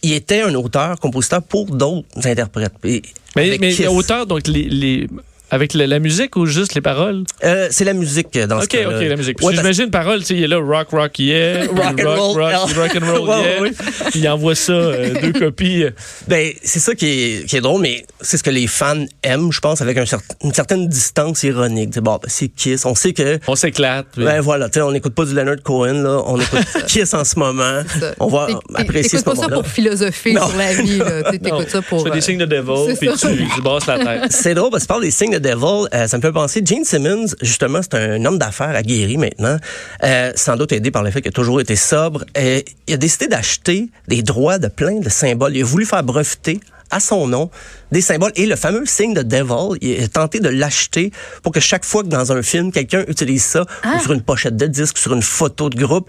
il 0.03 0.13
était 0.13 0.43
un 0.43 0.55
auteur, 0.55 0.99
compositeur 1.01 1.43
pour 1.43 1.67
d'autres 1.67 2.27
interprètes. 2.27 2.73
Et 2.85 3.03
Mais, 3.37 3.59
mais 3.61 3.87
auteur, 3.87 4.27
donc 4.27 4.47
les, 4.47 4.65
les 4.65 5.09
avec 5.55 5.73
la, 5.75 5.87
la 5.87 5.99
musique 6.01 6.37
ou 6.37 6.47
juste 6.47 6.75
les 6.75 6.81
paroles? 6.81 7.23
Euh, 7.45 7.69
c'est 7.71 7.85
la 7.85 7.93
musique 7.95 8.37
dans 8.37 8.59
ce 8.61 8.65
Ok, 8.65 8.71
cas-là. 8.73 8.99
ok, 8.99 9.09
la 9.09 9.17
musique. 9.17 9.39
Ouais, 9.41 9.45
parce- 9.47 9.57
J'imagine 9.57 9.91
paroles, 9.91 10.21
tu 10.21 10.27
sais, 10.27 10.35
il 10.35 10.43
est 10.45 10.49
là, 10.49 10.59
rock, 10.59 10.89
rock, 10.91 11.19
yeah. 11.19 11.65
Rock 11.69 11.79
and 12.01 12.05
rock, 12.05 12.19
roll, 12.19 12.43
rock, 12.43 12.51
yeah. 12.51 12.83
rock 12.83 12.97
and 12.97 13.07
roll, 13.13 13.29
yeah. 13.45 13.61
ouais. 13.63 13.71
Puis 14.11 14.21
il 14.21 14.29
envoie 14.29 14.55
ça, 14.55 14.73
euh, 14.73 15.15
deux 15.23 15.33
copies. 15.33 15.85
Ben, 16.29 16.51
c'est 16.63 16.81
ça 16.81 16.95
qui 16.95 17.07
est, 17.07 17.47
qui 17.47 17.57
est 17.57 17.61
drôle, 17.61 17.81
mais 17.81 18.05
c'est 18.21 18.37
ce 18.37 18.43
que 18.43 18.51
les 18.51 18.67
fans 18.67 19.05
aiment, 19.23 19.53
je 19.53 19.61
pense, 19.61 19.81
avec 19.81 19.97
un 19.99 20.05
cer- 20.05 20.19
une 20.43 20.53
certaine 20.53 20.89
distance 20.89 21.43
ironique. 21.45 21.91
Tu 21.91 21.95
sais, 21.95 22.01
Bon, 22.01 22.15
ben, 22.23 22.29
c'est 22.29 22.49
Kiss. 22.49 22.85
On 22.85 22.95
sait 22.95 23.13
que 23.13 23.39
On 23.47 23.55
s'éclate. 23.55 24.07
puis- 24.13 24.25
Ben 24.25 24.41
voilà, 24.41 24.69
tu 24.69 24.75
sais, 24.75 24.81
on 24.83 24.91
n'écoute 24.93 25.15
pas 25.15 25.25
du 25.25 25.35
Leonard 25.35 25.63
Cohen, 25.63 26.03
là. 26.03 26.21
On 26.27 26.41
écoute 26.41 26.61
Kiss 26.89 27.15
en 27.15 27.25
ce 27.25 27.39
moment. 27.39 27.83
On 28.21 28.27
va 28.27 28.49
apprécier 28.75 29.19
ce 29.19 29.25
T'écoutes 29.25 29.37
pas 29.37 29.43
ça 29.43 29.49
pour 29.49 29.67
philosopher 29.67 30.33
Non. 30.33 30.49
sur 30.49 30.57
la 30.59 30.73
vie. 30.75 30.99
là. 30.99 31.31
T'écoutes 31.31 31.71
ça 31.71 31.83
pour. 31.83 31.99
tu 32.03 32.05
fais 32.09 32.11
des 32.11 32.19
euh, 32.19 32.21
signes 32.21 32.39
de 32.39 32.45
devil, 32.47 32.97
puis 32.99 33.09
tu, 33.19 33.49
tu 33.55 33.61
brasses 33.63 33.87
la 33.87 33.99
tête. 33.99 34.33
C'est 34.33 34.55
drôle 34.55 34.71
parce 34.71 34.83
que 34.83 34.87
tu 34.87 34.89
parles 34.89 35.03
des 35.03 35.11
signes 35.11 35.33
de 35.33 35.39
Devil. 35.45 35.89
euh, 35.95 36.07
ça 36.09 36.17
me 36.17 36.23
fait 36.23 36.33
penser, 36.33 36.63
Gene 36.65 36.85
Simmons, 36.85 37.27
justement, 37.43 37.81
c'est 37.83 37.95
un 37.95 38.25
homme 38.25 38.39
d'affaires 38.39 38.75
aguerri 38.75 39.17
maintenant. 39.19 39.57
Euh, 40.03 40.33
sans 40.35 40.57
doute 40.57 40.73
aidé 40.73 40.91
par 40.91 41.03
le 41.03 41.11
fait 41.11 41.21
qu'il 41.21 41.29
a 41.29 41.33
toujours 41.33 41.61
été 41.61 41.77
sobre. 41.77 42.25
Euh, 42.37 42.61
il 42.87 42.95
a 42.95 42.97
décidé 42.97 43.27
d'acheter 43.29 43.89
des 44.09 44.23
droits 44.23 44.59
de 44.59 44.69
plein 44.69 44.99
de 45.01 45.09
symboles. 45.09 45.55
Il 45.57 45.63
a 45.63 45.65
voulu 45.67 45.85
faire 45.87 46.03
breveter 46.03 46.61
à 46.91 47.01
son 47.01 47.27
nom 47.27 47.51
des 47.93 48.01
symboles 48.01 48.33
et 48.37 48.47
le 48.47 48.57
fameux 48.57 48.87
signe 48.87 49.15
de 49.15 49.23
Devil, 49.23 49.79
il 49.81 50.03
a 50.05 50.09
tenté 50.09 50.39
de 50.39 50.49
l'acheter 50.49 51.11
pour 51.43 51.51
que 51.53 51.59
chaque 51.61 51.85
fois 51.85 52.03
que 52.03 52.09
dans 52.09 52.31
un 52.33 52.43
film, 52.43 52.71
quelqu'un 52.73 53.05
utilise 53.09 53.43
ça, 53.43 53.65
Ah. 53.83 53.97
ou 53.97 54.01
sur 54.03 54.13
une 54.13 54.23
pochette 54.23 54.57
de 54.57 54.67
disque, 54.67 54.99
sur 54.99 55.13
une 55.15 55.23
photo 55.23 55.71
de 55.71 55.77
groupe, 55.77 56.09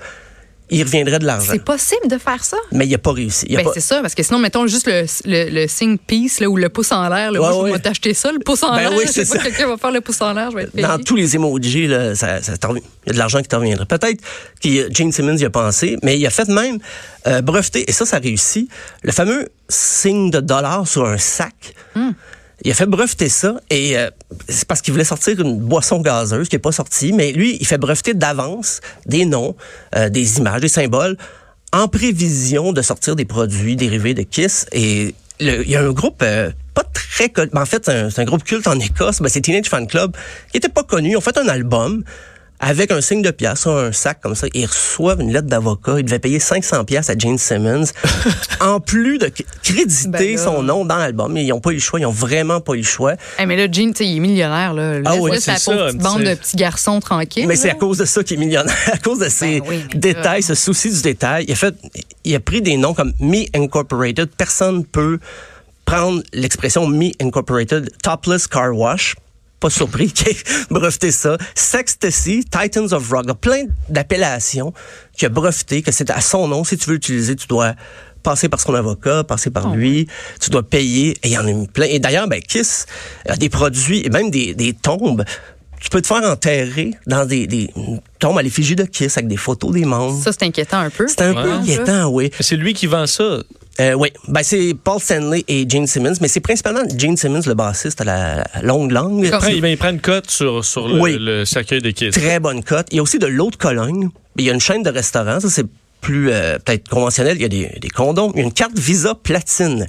il 0.70 0.82
reviendrait 0.84 1.20
de 1.20 1.26
l'argent. 1.26 1.52
C'est 1.52 1.64
possible 1.64 2.08
de 2.10 2.18
faire 2.18 2.44
ça? 2.44 2.58
Mais 2.72 2.86
il 2.88 2.92
n'a 2.92 2.98
pas 2.98 3.12
réussi. 3.12 3.46
Ben, 3.50 3.64
pas- 3.64 3.72
c'est 3.74 3.82
ça, 3.82 4.02
parce 4.02 4.16
que 4.16 4.24
sinon, 4.24 4.40
mettons 4.40 4.66
juste 4.68 4.88
le, 4.88 5.06
le, 5.26 5.50
le 5.62 5.68
signe 5.68 5.98
peace 5.98 6.40
là, 6.40 6.48
ou 6.50 6.58
le 6.58 6.70
pouce 6.70 6.92
en 6.92 7.08
l'air. 7.08 7.32
Ouais, 7.32 7.38
Moi, 7.38 7.62
ouais. 7.64 7.70
je 7.70 7.74
vais 7.76 7.80
t'acheter 7.82 8.14
ça, 8.14 8.32
le 8.32 8.40
pouce 8.40 8.64
en 8.64 8.72
Ben 8.76 8.90
l'air. 8.90 8.94
oui, 8.98 9.04
c'est 9.08 9.28
pas, 9.30 9.36
ça. 9.36 9.44
quelqu'un 9.44 9.68
va 9.68 9.78
faire 9.78 9.92
le 9.92 10.02
pouce 10.02 10.22
en 10.22 10.34
l'air, 10.34 10.50
je 10.52 10.56
vais 10.56 10.64
être 10.64 10.72
payé. 10.72 10.88
dans 10.88 10.98
tous 10.98 11.16
les 11.16 11.36
emojis, 11.36 11.88
là, 11.88 12.16
ça, 12.16 12.40
il 12.40 12.82
y 13.08 13.10
a 13.10 13.14
de 13.14 13.18
l'argent 13.18 13.42
qui 13.42 13.48
t'en 13.48 13.60
reviendrait. 13.60 13.86
Peut-être 13.86 14.22
que 14.64 14.94
Gene 14.94 15.12
Simmons 15.12 15.38
y 15.38 15.46
a 15.46 15.50
pensé, 15.52 15.98
mais 16.04 16.18
il 16.18 16.26
a 16.26 16.30
fait 16.32 16.48
même 16.48 16.80
euh, 17.28 17.42
breveter, 17.42 17.88
et 17.88 17.92
ça, 17.92 18.06
ça 18.06 18.18
réussit, 18.18 18.70
le 19.04 19.12
fameux 19.12 19.50
signe 19.70 20.32
de 20.32 20.40
dollar 20.40 20.88
sur 20.88 21.06
un 21.06 21.18
sac. 21.18 21.54
Il 22.64 22.72
a 22.72 22.74
fait 22.74 22.86
breveter 22.86 23.28
ça, 23.30 23.56
et 23.70 23.98
euh, 23.98 24.10
c'est 24.48 24.66
parce 24.68 24.82
qu'il 24.82 24.94
voulait 24.94 25.04
sortir 25.04 25.40
une 25.42 25.60
boisson 25.60 26.00
gazeuse 26.02 26.48
qui 26.48 26.56
n'est 26.56 26.60
pas 26.62 26.72
sortie, 26.72 27.12
mais 27.14 27.32
lui, 27.34 27.58
il 27.60 27.68
fait 27.68 27.78
breveter 27.78 28.14
d'avance 28.14 28.80
des 29.06 29.26
noms, 29.26 29.56
euh, 29.96 30.10
des 30.10 30.38
images, 30.38 30.62
des 30.62 30.70
symboles, 30.70 31.18
en 31.74 31.88
prévision 31.90 32.72
de 32.72 32.82
sortir 32.82 33.16
des 33.18 33.26
produits 33.26 33.76
dérivés 33.76 34.14
de 34.14 34.22
Kiss. 34.24 34.66
Et 34.72 35.14
le- 35.42 35.64
il 35.64 35.70
y 35.70 35.76
a 35.76 35.82
un 35.82 35.92
groupe 35.92 36.22
euh, 36.24 36.50
pas 36.74 36.84
très 36.84 37.32
en 37.54 37.66
fait, 37.66 37.86
c'est 37.86 37.92
un, 37.92 38.10
un 38.16 38.26
groupe 38.26 38.44
culte 38.44 38.68
en 38.68 38.80
Écosse. 38.80 39.22
Ben, 39.22 39.28
c'est 39.30 39.42
Teenage 39.42 39.68
Fan 39.68 39.86
Club, 39.88 40.16
qui 40.52 40.58
était 40.58 40.70
pas 40.70 40.84
connu. 40.84 41.12
Ils 41.12 41.18
ont 41.18 41.22
fait 41.22 41.38
un 41.38 41.48
album 41.50 42.04
avec 42.60 42.92
un 42.92 43.02
signe 43.02 43.22
de 43.22 43.32
pièce, 43.32 43.68
un 43.68 43.92
sac 43.92 44.22
comme 44.22 44.34
ça. 44.36 44.48
Ils 44.54 44.66
reçoivent 44.66 45.20
une 45.22 45.32
lettre 45.34 45.48
d'avocat. 45.48 45.96
Ils 46.00 46.06
devaient 46.06 46.20
payer 46.20 46.40
500 46.40 46.86
pièces 46.86 47.10
à 47.10 47.18
Gene 47.18 47.38
Simmons, 47.38 47.86
en 48.62 48.80
plus 48.80 49.18
de 49.18 49.30
créditer 49.62 50.08
Ben 50.10 50.38
son 50.38 50.64
nom 50.64 50.86
dans 50.86 50.96
l'album. 50.98 51.34
Mais 51.34 51.44
ils 51.44 51.50
n'ont 51.50 51.60
pas 51.60 51.72
eu 51.72 51.76
le 51.76 51.80
choix. 51.80 52.00
Ils 52.00 52.06
ont 52.06 52.12
vraiment 52.12 52.62
pas 52.62 52.74
eu 52.74 52.78
le 52.78 52.84
choix. 52.84 53.16
Hey, 53.38 53.46
mais 53.46 53.56
là, 53.56 53.72
Gene, 53.72 53.94
il 54.00 54.18
est 54.18 54.20
millionnaire. 54.20 54.74
Là. 54.74 55.00
Ah 55.06 55.16
laisse 55.32 55.44
c'est 55.44 55.58
ça, 55.58 55.72
petite 55.74 56.02
bande 56.02 56.24
de 56.24 56.34
petits 56.34 56.56
garçons 56.56 57.00
tranquilles. 57.00 57.48
Mais 57.48 57.56
c'est 57.56 57.72
à 57.72 57.76
cause 57.76 57.98
de 57.98 58.06
ça 58.06 58.24
qu'il 58.24 58.38
est 58.38 58.46
millionnaire, 58.46 58.76
à 58.92 58.98
cause 58.98 59.20
de 59.20 59.30
ses 59.30 59.60
Ben 59.60 59.68
oui, 59.70 59.84
détails, 59.94 60.42
là- 60.42 60.48
ce 60.48 60.56
souci 60.56 60.90
du 60.92 61.02
détail. 61.02 61.46
Il 61.48 61.52
a 61.52 61.56
fait, 61.56 61.76
il 62.24 62.34
a 62.36 62.40
pris 62.40 62.62
des 62.62 62.78
noms 62.78 62.94
comme 62.94 63.14
Me 63.20 63.44
Incorporated. 63.56 64.30
Personne 64.38 64.86
peut 64.86 65.20
prendre 65.86 66.24
l'expression 66.34 66.88
Me 66.88 67.12
Incorporated, 67.22 67.92
Topless 68.02 68.48
Car 68.48 68.76
Wash. 68.76 69.16
Pas 69.66 69.72
surpris 69.72 70.12
qu'il 70.12 70.28
ait 70.30 70.38
breveté 70.70 71.10
ça. 71.10 71.40
Sextasy, 71.56 72.44
Titans 72.46 72.94
of 72.94 73.10
Rock. 73.10 73.24
Il 73.24 73.30
y 73.30 73.32
a 73.32 73.34
plein 73.34 73.64
d'appellations 73.90 74.74
qu'il 75.18 75.26
a 75.26 75.30
breveté, 75.30 75.82
que 75.82 75.92
c'est 75.92 76.12
à 76.12 76.22
son 76.22 76.48
nom. 76.48 76.64
Si 76.64 76.78
tu 76.78 76.86
veux 76.86 76.94
l'utiliser, 76.94 77.36
tu 77.36 77.48
dois 77.48 77.74
passer 78.22 78.48
par 78.48 78.60
son 78.60 78.76
avocat, 78.76 79.24
passer 79.24 79.50
par 79.50 79.72
Oh, 79.72 79.76
lui. 79.76 80.08
Tu 80.40 80.52
dois 80.52 80.62
payer. 80.62 81.18
Et 81.24 81.30
il 81.30 81.32
y 81.32 81.38
en 81.40 81.48
a 81.48 81.50
eu 81.50 81.66
plein. 81.66 81.88
Et 81.88 81.98
d'ailleurs, 81.98 82.28
ben, 82.28 82.40
Kiss 82.42 82.86
a 83.28 83.38
des 83.38 83.50
produits 83.50 84.06
et 84.06 84.10
même 84.12 84.30
des, 84.30 84.54
des 84.54 84.74
tombes. 84.74 85.26
Tu 85.82 85.90
peux 85.90 86.00
te 86.02 86.06
faire 86.08 86.24
enterrer 86.24 86.92
dans 87.08 87.26
des, 87.26 87.48
des 87.48 87.72
tombes 88.20 88.38
à 88.38 88.44
l'effigie 88.44 88.76
de 88.76 88.84
Kiss 88.84 89.18
avec 89.18 89.28
des 89.28 89.38
photos 89.38 89.72
des 89.72 89.86
membres. 89.86 90.22
Ça, 90.24 90.32
c'est 90.32 90.44
inquiétant 90.44 90.78
un 90.78 90.92
peu. 90.92 91.08
C'est 91.08 91.22
un 91.22 91.34
peu 91.34 91.52
inquiétant, 91.52 92.10
oui. 92.10 92.30
C'est 92.40 92.56
lui 92.56 92.76
qui 92.76 92.86
vend 92.86 93.08
ça. 93.08 93.40
Euh, 93.82 93.94
oui, 93.94 94.10
ben, 94.30 94.42
c'est 94.42 94.74
Paul 94.82 95.02
Stanley 95.02 95.44
et 95.50 95.68
Gene 95.70 95.86
Simmons, 95.86 96.14
mais 96.22 96.28
c'est 96.30 96.40
principalement 96.40 96.84
Gene 96.98 97.18
Simmons, 97.18 97.42
le 97.46 97.54
bassiste 97.56 98.00
à 98.02 98.06
la 98.06 98.44
longue 98.64 98.92
langue. 98.92 99.28
Après, 99.34 99.56
il, 99.58 99.66
il 99.66 99.78
prend 99.78 99.90
une 99.90 100.00
cote 100.00 100.30
sur, 100.32 100.64
sur 100.64 100.88
le, 100.88 101.00
Oui. 101.02 101.18
le 101.20 101.44
cercueil 101.44 101.82
de 101.82 101.92
Kiss. 101.92 102.12
Très 102.16 102.40
bonne 102.40 102.64
cote. 102.64 102.88
Il 102.92 102.98
y 102.98 103.00
a 103.00 103.04
aussi 103.04 103.20
de 103.20 103.28
l'eau 103.28 103.50
de 103.52 103.58
Cologne. 103.58 104.10
Il 104.38 104.46
y 104.46 104.50
a 104.50 104.54
une 104.54 104.62
chaîne 104.62 104.82
de 104.84 104.90
restaurants, 104.90 105.40
ça 105.42 105.50
c'est 105.50 105.66
plus 106.02 106.32
euh, 106.32 106.58
peut-être 106.60 106.88
conventionnel. 106.88 107.36
Il 107.38 107.42
y 107.42 107.46
a 107.46 107.50
des, 107.50 107.78
des 107.82 107.90
condoms. 107.90 108.32
Il 108.36 108.40
y 108.40 108.44
a 108.44 108.46
une 108.46 108.54
carte 108.54 108.78
Visa 108.78 109.16
platine. 109.16 109.88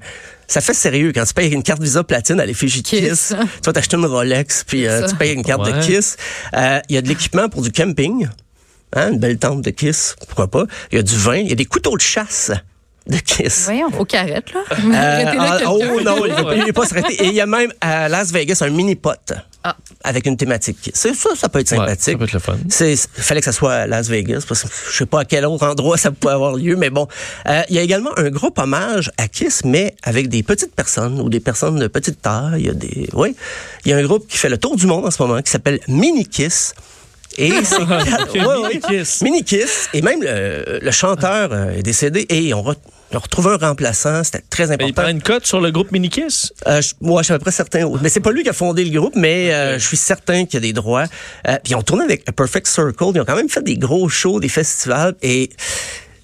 Ça 0.48 0.60
fait 0.60 0.74
sérieux 0.74 1.12
quand 1.14 1.24
tu 1.24 1.34
payes 1.34 1.52
une 1.52 1.62
carte 1.62 1.82
Visa 1.82 2.02
platine 2.04 2.40
à 2.40 2.46
l'effigie 2.46 2.82
de 2.82 2.88
Kiss. 2.88 3.00
Kiss. 3.08 3.34
Tu 3.62 3.66
vas 3.66 3.72
t'acheter 3.72 3.96
une 3.96 4.06
Rolex, 4.06 4.64
puis 4.64 4.86
euh, 4.86 5.06
tu 5.06 5.14
payes 5.16 5.32
une 5.34 5.44
carte 5.44 5.64
de. 5.66 5.80
Kiss. 5.84 6.16
Euh, 6.54 6.80
il 6.88 6.94
y 6.94 6.98
a 6.98 7.02
de 7.02 7.08
l'équipement 7.08 7.48
pour 7.48 7.62
du 7.62 7.70
camping. 7.70 8.26
Hein, 8.94 9.12
une 9.12 9.18
belle 9.18 9.36
tente 9.38 9.62
de 9.62 9.70
Kiss, 9.70 10.14
pourquoi 10.26 10.48
pas. 10.48 10.64
Il 10.90 10.96
y 10.96 10.98
a 10.98 11.02
du 11.02 11.16
vin. 11.16 11.36
Il 11.36 11.48
y 11.48 11.52
a 11.52 11.56
des 11.56 11.64
couteaux 11.66 11.96
de 11.96 12.00
chasse 12.02 12.50
de 13.06 13.18
Kiss. 13.18 13.64
Voyons, 13.66 13.88
aux 13.98 14.04
carrettes, 14.04 14.52
là. 14.52 14.60
Euh, 14.72 15.32
ah, 15.38 15.58
oh 15.68 15.80
non, 16.04 16.24
il 16.26 16.58
il 16.62 16.68
est 16.68 16.72
pas 16.72 16.86
s'arrêter. 16.86 17.14
Et 17.24 17.26
il 17.28 17.34
y 17.34 17.40
a 17.40 17.46
même 17.46 17.72
à 17.80 18.08
Las 18.08 18.32
Vegas 18.32 18.58
un 18.62 18.70
mini-pot 18.70 19.32
Ah. 19.62 19.76
avec 20.04 20.26
une 20.26 20.36
thématique. 20.36 20.90
C'est 20.94 21.14
ça, 21.14 21.30
ça 21.36 21.48
peut 21.48 21.60
être 21.60 21.70
Ouais, 21.72 21.78
sympathique. 21.78 22.02
ça 22.12 22.18
peut 22.18 22.24
être 22.24 22.32
le 22.32 22.38
fun. 22.40 22.56
C'est, 22.68 22.92
il 22.92 23.22
fallait 23.22 23.40
que 23.40 23.44
ça 23.46 23.52
soit 23.52 23.74
à 23.74 23.86
Las 23.86 24.08
Vegas 24.08 24.44
parce 24.48 24.62
que 24.64 24.68
je 24.90 24.96
sais 24.96 25.06
pas 25.06 25.20
à 25.20 25.24
quel 25.24 25.44
autre 25.46 25.66
endroit 25.66 25.96
ça 25.96 26.10
pouvait 26.10 26.34
avoir 26.34 26.54
lieu, 26.56 26.76
mais 26.76 26.90
bon. 26.90 27.06
Euh, 27.48 27.62
il 27.68 27.76
y 27.76 27.78
a 27.78 27.82
également 27.82 28.10
un 28.16 28.30
groupe 28.30 28.58
hommage 28.58 29.10
à 29.18 29.28
Kiss, 29.28 29.62
mais 29.64 29.94
avec 30.02 30.28
des 30.28 30.42
petites 30.42 30.74
personnes 30.74 31.20
ou 31.20 31.28
des 31.28 31.40
personnes 31.40 31.78
de 31.78 31.86
petite 31.88 32.20
taille. 32.22 32.60
Il 32.60 32.66
y 32.66 32.70
a 32.70 32.74
des, 32.74 33.08
oui, 33.14 33.34
il 33.84 33.90
y 33.90 33.94
a 33.94 33.98
un 33.98 34.02
groupe 34.04 34.26
qui 34.28 34.36
fait 34.38 34.48
le 34.48 34.58
tour 34.58 34.76
du 34.76 34.86
monde 34.86 35.04
en 35.06 35.10
ce 35.10 35.22
moment 35.22 35.40
qui 35.42 35.50
s'appelle 35.50 35.80
Mini 35.88 36.26
Kiss. 36.26 36.74
Et 37.38 37.50
c'est 37.64 37.76
quatre- 37.86 38.32
Mini 38.34 38.46
ouais, 38.46 38.56
ouais. 38.56 38.80
Kiss. 38.88 39.20
Mini 39.22 39.44
Kiss. 39.44 39.88
Et 39.92 40.00
même 40.00 40.22
le, 40.22 40.78
le 40.80 40.90
chanteur 40.90 41.50
euh, 41.52 41.70
est 41.76 41.82
décédé 41.82 42.24
et 42.30 42.54
on, 42.54 42.62
re- 42.62 42.76
on 43.12 43.18
retrouve 43.18 43.48
un 43.48 43.56
remplaçant. 43.56 44.22
C'était 44.24 44.42
très 44.50 44.66
Mais 44.66 44.74
il 44.80 44.82
important. 44.84 45.02
prend 45.02 45.10
une 45.10 45.22
cote 45.22 45.46
sur 45.46 45.60
le 45.60 45.70
groupe 45.70 45.92
Mini 45.92 46.08
Kiss. 46.08 46.52
Euh, 46.66 46.80
je, 46.82 46.94
moi, 47.00 47.22
je 47.22 47.26
suis 47.26 47.34
à 47.34 47.38
peu 47.38 47.42
près 47.44 47.52
certain. 47.52 47.90
Mais 48.02 48.08
c'est 48.08 48.20
pas 48.20 48.32
lui 48.32 48.42
qui 48.42 48.48
a 48.48 48.52
fondé 48.52 48.84
le 48.84 48.98
groupe, 48.98 49.14
mais 49.16 49.52
euh, 49.52 49.78
je 49.78 49.86
suis 49.86 49.96
certain 49.96 50.44
qu'il 50.44 50.54
y 50.54 50.56
a 50.58 50.60
des 50.60 50.72
droits. 50.72 51.04
Euh, 51.48 51.56
puis 51.62 51.72
ils 51.72 51.76
ont 51.76 51.82
tourné 51.82 52.04
avec 52.04 52.28
A 52.28 52.32
Perfect 52.32 52.66
Circle. 52.66 53.04
Ils 53.14 53.20
ont 53.20 53.24
quand 53.24 53.36
même 53.36 53.48
fait 53.48 53.62
des 53.62 53.76
gros 53.78 54.08
shows, 54.08 54.40
des 54.40 54.48
festivals. 54.48 55.14
Et 55.22 55.50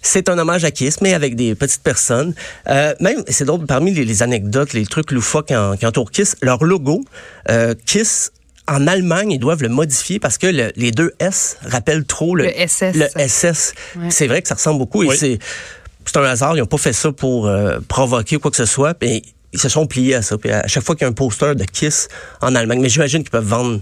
c'est 0.02 0.28
un 0.28 0.36
hommage 0.38 0.64
à 0.64 0.70
Kiss, 0.72 1.00
mais 1.00 1.14
avec 1.14 1.36
des 1.36 1.54
petites 1.54 1.82
personnes. 1.82 2.34
Euh, 2.68 2.94
même, 3.00 3.22
c'est 3.28 3.44
drôle, 3.44 3.64
parmi 3.66 3.92
les, 3.92 4.04
les 4.04 4.22
anecdotes, 4.22 4.72
les 4.72 4.84
trucs 4.84 5.12
loufoques 5.12 5.46
qui, 5.48 5.56
en- 5.56 5.76
qui 5.76 5.86
entourent 5.86 6.10
Kiss, 6.10 6.36
leur 6.42 6.64
logo, 6.64 7.02
euh, 7.48 7.74
Kiss, 7.86 8.32
en 8.68 8.86
Allemagne, 8.86 9.30
ils 9.32 9.38
doivent 9.40 9.62
le 9.62 9.68
modifier 9.68 10.18
parce 10.20 10.38
que 10.38 10.46
le- 10.46 10.72
les 10.76 10.90
deux 10.92 11.12
S 11.20 11.56
rappellent 11.64 12.04
trop 12.04 12.34
le, 12.34 12.44
Le 12.44 12.50
SS. 12.66 12.94
le 12.96 13.06
SS. 13.16 13.74
Ouais. 13.96 14.06
C'est 14.10 14.26
vrai 14.26 14.40
que 14.42 14.48
ça 14.48 14.54
ressemble 14.54 14.78
beaucoup 14.78 15.00
Oui. 15.04 15.14
et 15.14 15.16
c'est 15.16 15.38
c'est 16.04 16.18
un 16.18 16.24
hasard. 16.24 16.56
Ils 16.56 16.60
n'ont 16.60 16.66
pas 16.66 16.78
fait 16.78 16.92
ça 16.92 17.12
pour 17.12 17.46
euh, 17.46 17.78
provoquer 17.88 18.38
quoi 18.38 18.50
que 18.50 18.56
ce 18.56 18.66
soit. 18.66 18.94
Puis 18.94 19.22
ils 19.52 19.60
se 19.60 19.68
sont 19.68 19.86
pliés 19.86 20.14
à 20.14 20.22
ça. 20.22 20.38
Puis 20.38 20.50
à 20.50 20.66
chaque 20.66 20.84
fois 20.84 20.94
qu'il 20.94 21.02
y 21.02 21.06
a 21.06 21.08
un 21.08 21.12
poster 21.12 21.54
de 21.54 21.64
Kiss 21.64 22.08
en 22.40 22.54
Allemagne, 22.54 22.80
mais 22.80 22.88
j'imagine 22.88 23.22
qu'ils 23.22 23.30
peuvent 23.30 23.44
vendre 23.44 23.80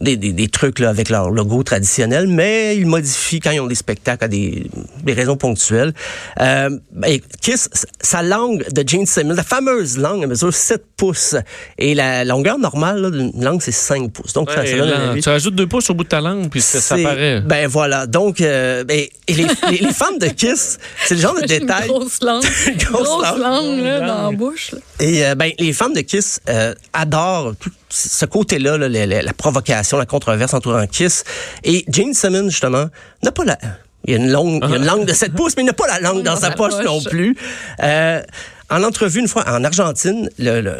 des, 0.00 0.16
des, 0.16 0.32
des 0.32 0.48
trucs 0.48 0.78
là, 0.78 0.88
avec 0.90 1.08
leur 1.08 1.30
logo 1.30 1.62
traditionnel, 1.62 2.26
mais 2.28 2.76
ils 2.76 2.86
modifient 2.86 3.40
quand 3.40 3.50
ils 3.50 3.60
ont 3.60 3.66
des 3.66 3.74
spectacles 3.74 4.24
à 4.24 4.28
des, 4.28 4.70
des 5.02 5.12
raisons 5.12 5.36
ponctuelles. 5.36 5.92
Euh, 6.40 6.70
ben, 6.92 7.18
Kiss, 7.40 7.68
sa 8.00 8.22
langue 8.22 8.64
de 8.72 8.88
Gene 8.88 9.06
Simmons, 9.06 9.34
la 9.34 9.42
fameuse 9.42 9.98
langue, 9.98 10.22
elle 10.22 10.28
mesure 10.28 10.52
7 10.54 10.84
pouces. 10.96 11.36
Et 11.78 11.94
la 11.94 12.24
longueur 12.24 12.58
normale 12.58 13.10
d'une 13.10 13.42
langue, 13.44 13.60
c'est 13.62 13.72
5 13.72 14.12
pouces. 14.12 14.32
Donc, 14.32 14.50
ça, 14.50 14.56
ça 14.56 14.72
Ouais, 14.72 14.78
donne 14.78 14.88
là, 14.90 15.14
tu 15.20 15.28
rajoutes 15.28 15.54
deux 15.54 15.66
pouces 15.66 15.90
au 15.90 15.94
bout 15.94 16.04
de 16.04 16.08
ta 16.08 16.20
langue, 16.20 16.48
puis 16.50 16.60
ça, 16.60 16.80
ça 16.80 16.96
paraît. 16.96 17.40
Ben 17.40 17.66
voilà. 17.66 18.06
Donc, 18.06 18.40
euh, 18.40 18.84
ben, 18.84 18.98
et 19.26 19.34
les, 19.34 19.46
les, 19.70 19.78
les 19.78 19.92
fans 19.92 20.16
de 20.20 20.26
Kiss, 20.28 20.78
c'est 21.04 21.14
le 21.14 21.20
genre 21.20 21.34
de 21.34 21.46
détail. 21.46 21.86
Une 21.88 21.92
grosse 21.94 22.22
langue. 22.22 22.44
Une 22.68 22.76
grosse 22.76 23.02
grosse 23.08 23.38
langue. 23.38 23.40
langue, 23.40 23.84
là, 23.84 24.00
dans 24.00 24.30
la 24.30 24.36
bouche. 24.36 24.72
là. 24.72 24.78
Et 25.00 25.26
euh, 25.26 25.34
ben, 25.34 25.50
les 25.58 25.72
fans 25.72 25.90
de 25.90 26.00
Kiss 26.00 26.40
euh, 26.48 26.74
adorent 26.92 27.54
tout 27.58 27.70
ce 27.90 28.24
côté-là, 28.26 28.76
là, 28.78 28.88
la, 28.88 29.32
provocation, 29.32 29.96
la 29.98 30.06
controverse 30.06 30.54
entourant 30.54 30.86
Kiss. 30.86 31.24
Et 31.64 31.84
Gene 31.88 32.14
Simmons, 32.14 32.48
justement, 32.50 32.86
n'a 33.22 33.32
pas 33.32 33.44
la... 33.44 33.58
Il 34.04 34.12
y 34.12 34.14
a 34.14 34.18
une, 34.18 34.30
longue, 34.30 34.62
il 34.64 34.70
y 34.70 34.74
a 34.74 34.76
une 34.76 34.84
langue 34.84 35.04
de 35.06 35.12
7 35.12 35.34
pouces, 35.34 35.54
mais 35.56 35.62
il 35.62 35.66
n'a 35.66 35.72
pas 35.72 35.86
la 35.86 36.00
langue 36.00 36.22
dans 36.22 36.34
Dans 36.34 36.40
sa 36.40 36.50
poche 36.52 36.74
poche. 36.74 36.84
non 36.84 37.00
plus. 37.02 37.36
Euh, 37.82 38.22
en 38.70 38.82
entrevue 38.82 39.20
une 39.20 39.28
fois 39.28 39.44
en 39.48 39.64
Argentine, 39.64 40.30
le, 40.38 40.60
le, 40.60 40.74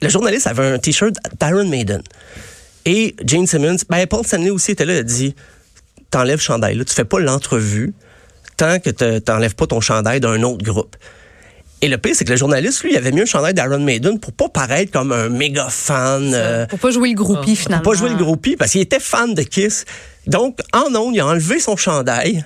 le 0.00 0.08
journaliste 0.08 0.46
avait 0.46 0.66
un 0.66 0.78
T-shirt 0.78 1.14
d'Iron 1.40 1.64
Maiden. 1.68 2.02
Et 2.84 3.16
Gene 3.26 3.46
Simmons, 3.46 3.76
ben 3.90 4.06
Paul 4.06 4.24
Stanley 4.24 4.50
aussi 4.50 4.70
était 4.72 4.84
là, 4.84 4.94
il 4.94 4.98
a 4.98 5.02
dit, 5.02 5.34
t'enlèves 6.10 6.36
le 6.38 6.42
chandail, 6.42 6.76
là, 6.76 6.84
tu 6.84 6.94
fais 6.94 7.04
pas 7.04 7.18
l'entrevue 7.18 7.94
tant 8.56 8.78
que 8.78 8.90
te- 8.90 9.18
t'enlèves 9.18 9.54
pas 9.56 9.66
ton 9.66 9.80
chandail 9.80 10.20
d'un 10.20 10.42
autre 10.42 10.64
groupe. 10.64 10.96
Et 11.82 11.88
le 11.88 11.98
pire, 11.98 12.14
c'est 12.14 12.24
que 12.24 12.30
le 12.30 12.36
journaliste, 12.38 12.82
lui, 12.82 12.92
il 12.92 12.96
avait 12.96 13.12
mis 13.12 13.20
un 13.20 13.26
chandail 13.26 13.52
d'Iron 13.52 13.78
Maiden 13.80 14.18
pour 14.18 14.32
pas 14.32 14.48
paraître 14.48 14.90
comme 14.90 15.12
un 15.12 15.28
méga 15.28 15.68
fan. 15.68 16.32
euh, 16.34 16.66
Pour 16.66 16.78
pas 16.78 16.90
jouer 16.90 17.10
le 17.10 17.14
groupie, 17.14 17.54
finalement. 17.54 17.82
pour 17.82 17.92
pas 17.92 17.98
jouer 17.98 18.08
le 18.08 18.16
groupie, 18.16 18.56
parce 18.56 18.72
qu'il 18.72 18.80
était 18.80 18.98
fan 19.00 19.34
de 19.34 19.42
Kiss. 19.42 19.84
Donc, 20.26 20.58
en 20.72 20.94
ondes, 20.94 21.14
il 21.14 21.20
a 21.20 21.26
enlevé 21.26 21.60
son 21.60 21.76
chandail 21.76 22.44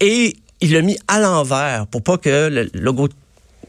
et 0.00 0.36
il 0.60 0.72
l'a 0.72 0.82
mis 0.82 0.96
à 1.08 1.18
l'envers 1.20 1.86
pour 1.88 2.02
pas 2.02 2.18
que 2.18 2.48
le 2.48 2.70
logo 2.74 3.08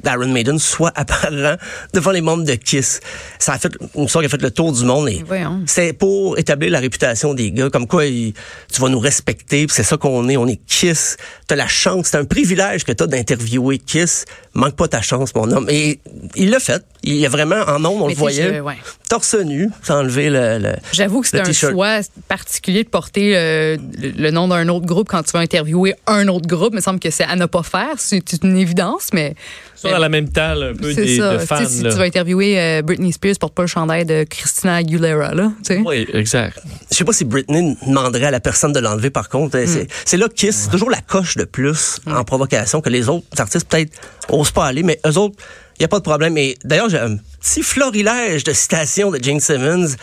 d'Iron 0.03 0.27
Maiden 0.27 0.60
soit 0.60 0.91
apparent 0.96 1.58
devant 1.94 2.12
les 2.12 2.22
membres 2.22 2.44
de 2.44 2.53
Kiss. 2.56 3.00
Ça 3.39 3.53
a 3.53 3.58
fait 3.60 3.72
une 3.96 4.03
histoire 4.03 4.22
qui 4.22 4.27
a 4.27 4.29
fait 4.29 4.41
le 4.41 4.51
tour 4.51 4.72
du 4.72 4.84
monde 4.84 5.10
et 5.10 5.24
Voyons. 5.25 5.63
c'est 5.65 5.94
pour 5.94 6.38
établir 6.38 6.72
la 6.72 6.79
réputation 6.79 7.34
des 7.34 7.51
gars, 7.51 7.70
comme 7.70 7.88
quoi 7.88 8.06
ils- 8.06 8.34
tu 8.74 8.82
vas 8.82 8.89
nous 8.89 9.00
respecter, 9.00 9.65
c'est 9.70 9.84
ça 9.84 9.98
qu'on 9.98 10.27
est, 10.29 10.38
on 10.38 10.48
est 10.48 10.60
Kiss. 10.68 11.18
T'as 11.48 11.56
la 11.56 11.68
chance, 11.68 12.08
c'est 12.12 12.18
un 12.18 12.25
privilège 12.25 12.84
que 12.84 12.91
t'as 12.91 13.08
d'interviewer 13.08 13.77
Kiss. 13.79 14.25
Manque 14.53 14.75
pas 14.75 14.88
ta 14.88 15.01
chance, 15.01 15.34
mon 15.36 15.51
homme. 15.51 15.68
Et 15.70 16.00
il 16.36 16.50
l'a 16.50 16.60
fait. 16.60 16.84
Il 17.03 17.25
a 17.25 17.29
vraiment, 17.29 17.62
en 17.68 17.84
ondes, 17.86 18.01
on 18.01 18.08
Mais 18.08 18.13
le 18.13 18.20
voyait, 18.20 18.56
je- 18.56 18.60
ouais. 18.60 18.75
torse 19.10 19.34
nu, 19.36 19.70
sans 19.84 20.00
enlever 20.01 20.29
le... 20.29 20.58
le- 20.60 20.75
J'avoue 20.91 21.22
que 21.22 21.27
c'est 21.29 21.39
un 21.39 21.51
choix 21.53 22.00
particulier 22.27 22.84
de 22.84 22.89
porter 22.89 23.38
euh, 23.38 23.77
le, 24.01 24.10
le 24.22 24.32
nom 24.32 24.50
d'un 24.50 24.68
autre 24.68 24.86
groupe 24.86 25.08
quand 25.08 25.24
tu 25.24 25.32
vas 25.32 25.39
interviewer 25.39 25.96
un 26.08 26.27
autre 26.27 26.48
groupe. 26.48 26.72
Il 26.74 26.75
me 26.77 26.82
semble 26.82 27.00
que 27.00 27.10
c'est 27.10 27.24
à 27.24 27.36
ne 27.38 27.46
pas 27.46 27.63
faire. 27.63 27.94
C'est 27.98 28.22
une 28.44 28.58
évidence, 28.58 29.08
mais. 29.13 29.36
Sur 29.75 29.98
la 29.98 30.10
même 30.10 30.27
table, 30.27 30.74
un 30.74 30.75
peu 30.75 30.94
C'est 30.94 31.06
des, 31.06 31.18
ça. 31.20 31.34
de 31.36 31.38
fans. 31.39 31.65
si 31.65 31.84
là. 31.84 31.91
tu 31.91 31.98
vas 31.98 32.03
interviewer 32.03 32.60
euh, 32.60 32.82
Britney 32.82 33.13
Spears, 33.13 33.36
porte 33.39 33.53
pas 33.53 33.62
le 33.62 33.70
chandail 33.70 34.06
de 34.06 34.25
Christina 34.25 34.75
Aguilera, 34.75 35.34
là. 35.34 35.53
Oui, 35.86 36.06
exact. 36.13 36.60
Je 36.91 36.98
sais 36.98 37.06
pas 37.06 37.13
si 37.13 37.24
Britney 37.24 37.77
demanderait 37.88 38.25
à 38.25 38.32
la 38.32 38.41
personne 38.41 38.74
de 38.74 38.79
l'enlever, 38.82 39.10
par 39.10 39.29
contre. 39.29 39.58
Hmm. 39.58 39.86
C'est- 40.06 40.18
là 40.18 40.27
Kiss, 40.27 40.63
c'est 40.65 40.70
toujours 40.70 40.89
la 40.89 41.00
coche 41.00 41.38
de 41.38 41.46
plus 41.46 42.01
en 42.08 42.25
provocation 42.25 42.82
que 42.82 42.89
les 42.89 43.08
autres 43.08 43.25
artistes, 43.38 43.70
peut-être, 43.70 43.94
osent 44.27 44.51
pas 44.51 44.65
aller, 44.65 44.84
mais 44.84 45.00
eux 45.08 45.18
autres, 45.18 45.38
il 45.79 45.83
n'y 45.83 45.86
a 45.86 45.88
pas 45.88 46.00
de 46.00 46.03
problème. 46.03 46.38
Et 46.38 46.57
d'ailleurs, 46.65 46.89
j'ai 46.89 47.00
un 47.00 47.15
petit 47.15 47.63
florilège 47.63 48.43
de 48.43 48.53
citations 48.53 49.12
de 49.12 49.19
Jane 49.21 49.39
Simmons. 49.39 49.95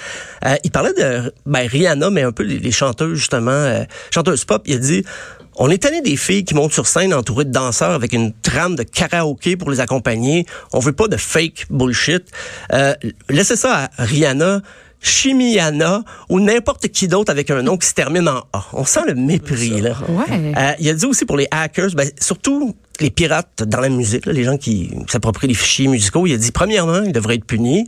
Euh, 0.45 0.57
il 0.65 0.71
parlait 0.71 0.95
de 0.95 1.33
ben, 1.45 1.69
Rihanna, 1.69 2.09
mais 2.11 2.23
un 2.23 2.33
peu 2.33 2.43
les, 2.43 2.59
les 2.59 2.73
chanteuses, 2.73 3.19
justement, 3.19 3.51
euh, 3.51 3.85
chanteuses 4.11 4.45
pop. 4.45 4.63
Il 4.67 4.75
a 4.75 4.79
dit... 4.79 5.05
On 5.59 5.71
est 5.71 5.79
tanné 5.79 6.03
des 6.03 6.17
filles 6.17 6.45
qui 6.45 6.55
montent 6.55 6.75
sur 6.75 6.87
scène 6.87 7.15
entourées 7.15 7.47
de 7.47 7.51
danseurs 7.51 7.93
avec 7.93 8.13
une 8.13 8.35
trame 8.43 8.77
de 8.77 8.83
karaoké 8.83 9.57
pour 9.57 9.71
les 9.71 9.81
accompagner. 9.81 10.45
On 10.75 10.81
veut 10.81 10.93
pas 10.93 11.09
de 11.09 11.17
fake 11.17 11.69
bullshit. 11.71 12.25
Euh, 12.75 12.93
laissez 13.31 13.57
ça 13.57 13.89
à 13.97 14.05
Rihanna, 14.05 14.61
Chimiana 15.01 16.05
ou 16.29 16.41
n'importe 16.41 16.89
qui 16.89 17.09
d'autre 17.09 17.33
avec 17.33 17.51
un 17.51 17.63
nom 17.63 17.79
qui 17.79 17.89
se 17.89 17.95
termine 17.95 18.29
en 18.29 18.45
A. 18.53 18.67
On 18.75 18.85
sent 18.85 19.01
le 19.07 19.15
mépris, 19.15 19.81
là. 19.81 19.97
Ouais. 20.09 20.53
Euh, 20.59 20.73
il 20.79 20.91
a 20.91 20.93
dit 20.93 21.07
aussi 21.07 21.25
pour 21.25 21.39
les 21.39 21.49
hackers, 21.51 21.93
ben, 21.95 22.11
surtout 22.21 22.77
les 23.01 23.11
pirates 23.11 23.63
dans 23.65 23.81
la 23.81 23.89
musique, 23.89 24.27
là, 24.27 24.33
les 24.33 24.45
gens 24.45 24.57
qui 24.57 24.91
s'approprient 25.09 25.49
les 25.49 25.55
fichiers 25.55 25.89
musicaux, 25.89 26.27
il 26.27 26.35
a 26.35 26.37
dit, 26.37 26.53
premièrement, 26.53 27.03
ils 27.03 27.13
devraient 27.13 27.37
être 27.37 27.45
punis. 27.45 27.87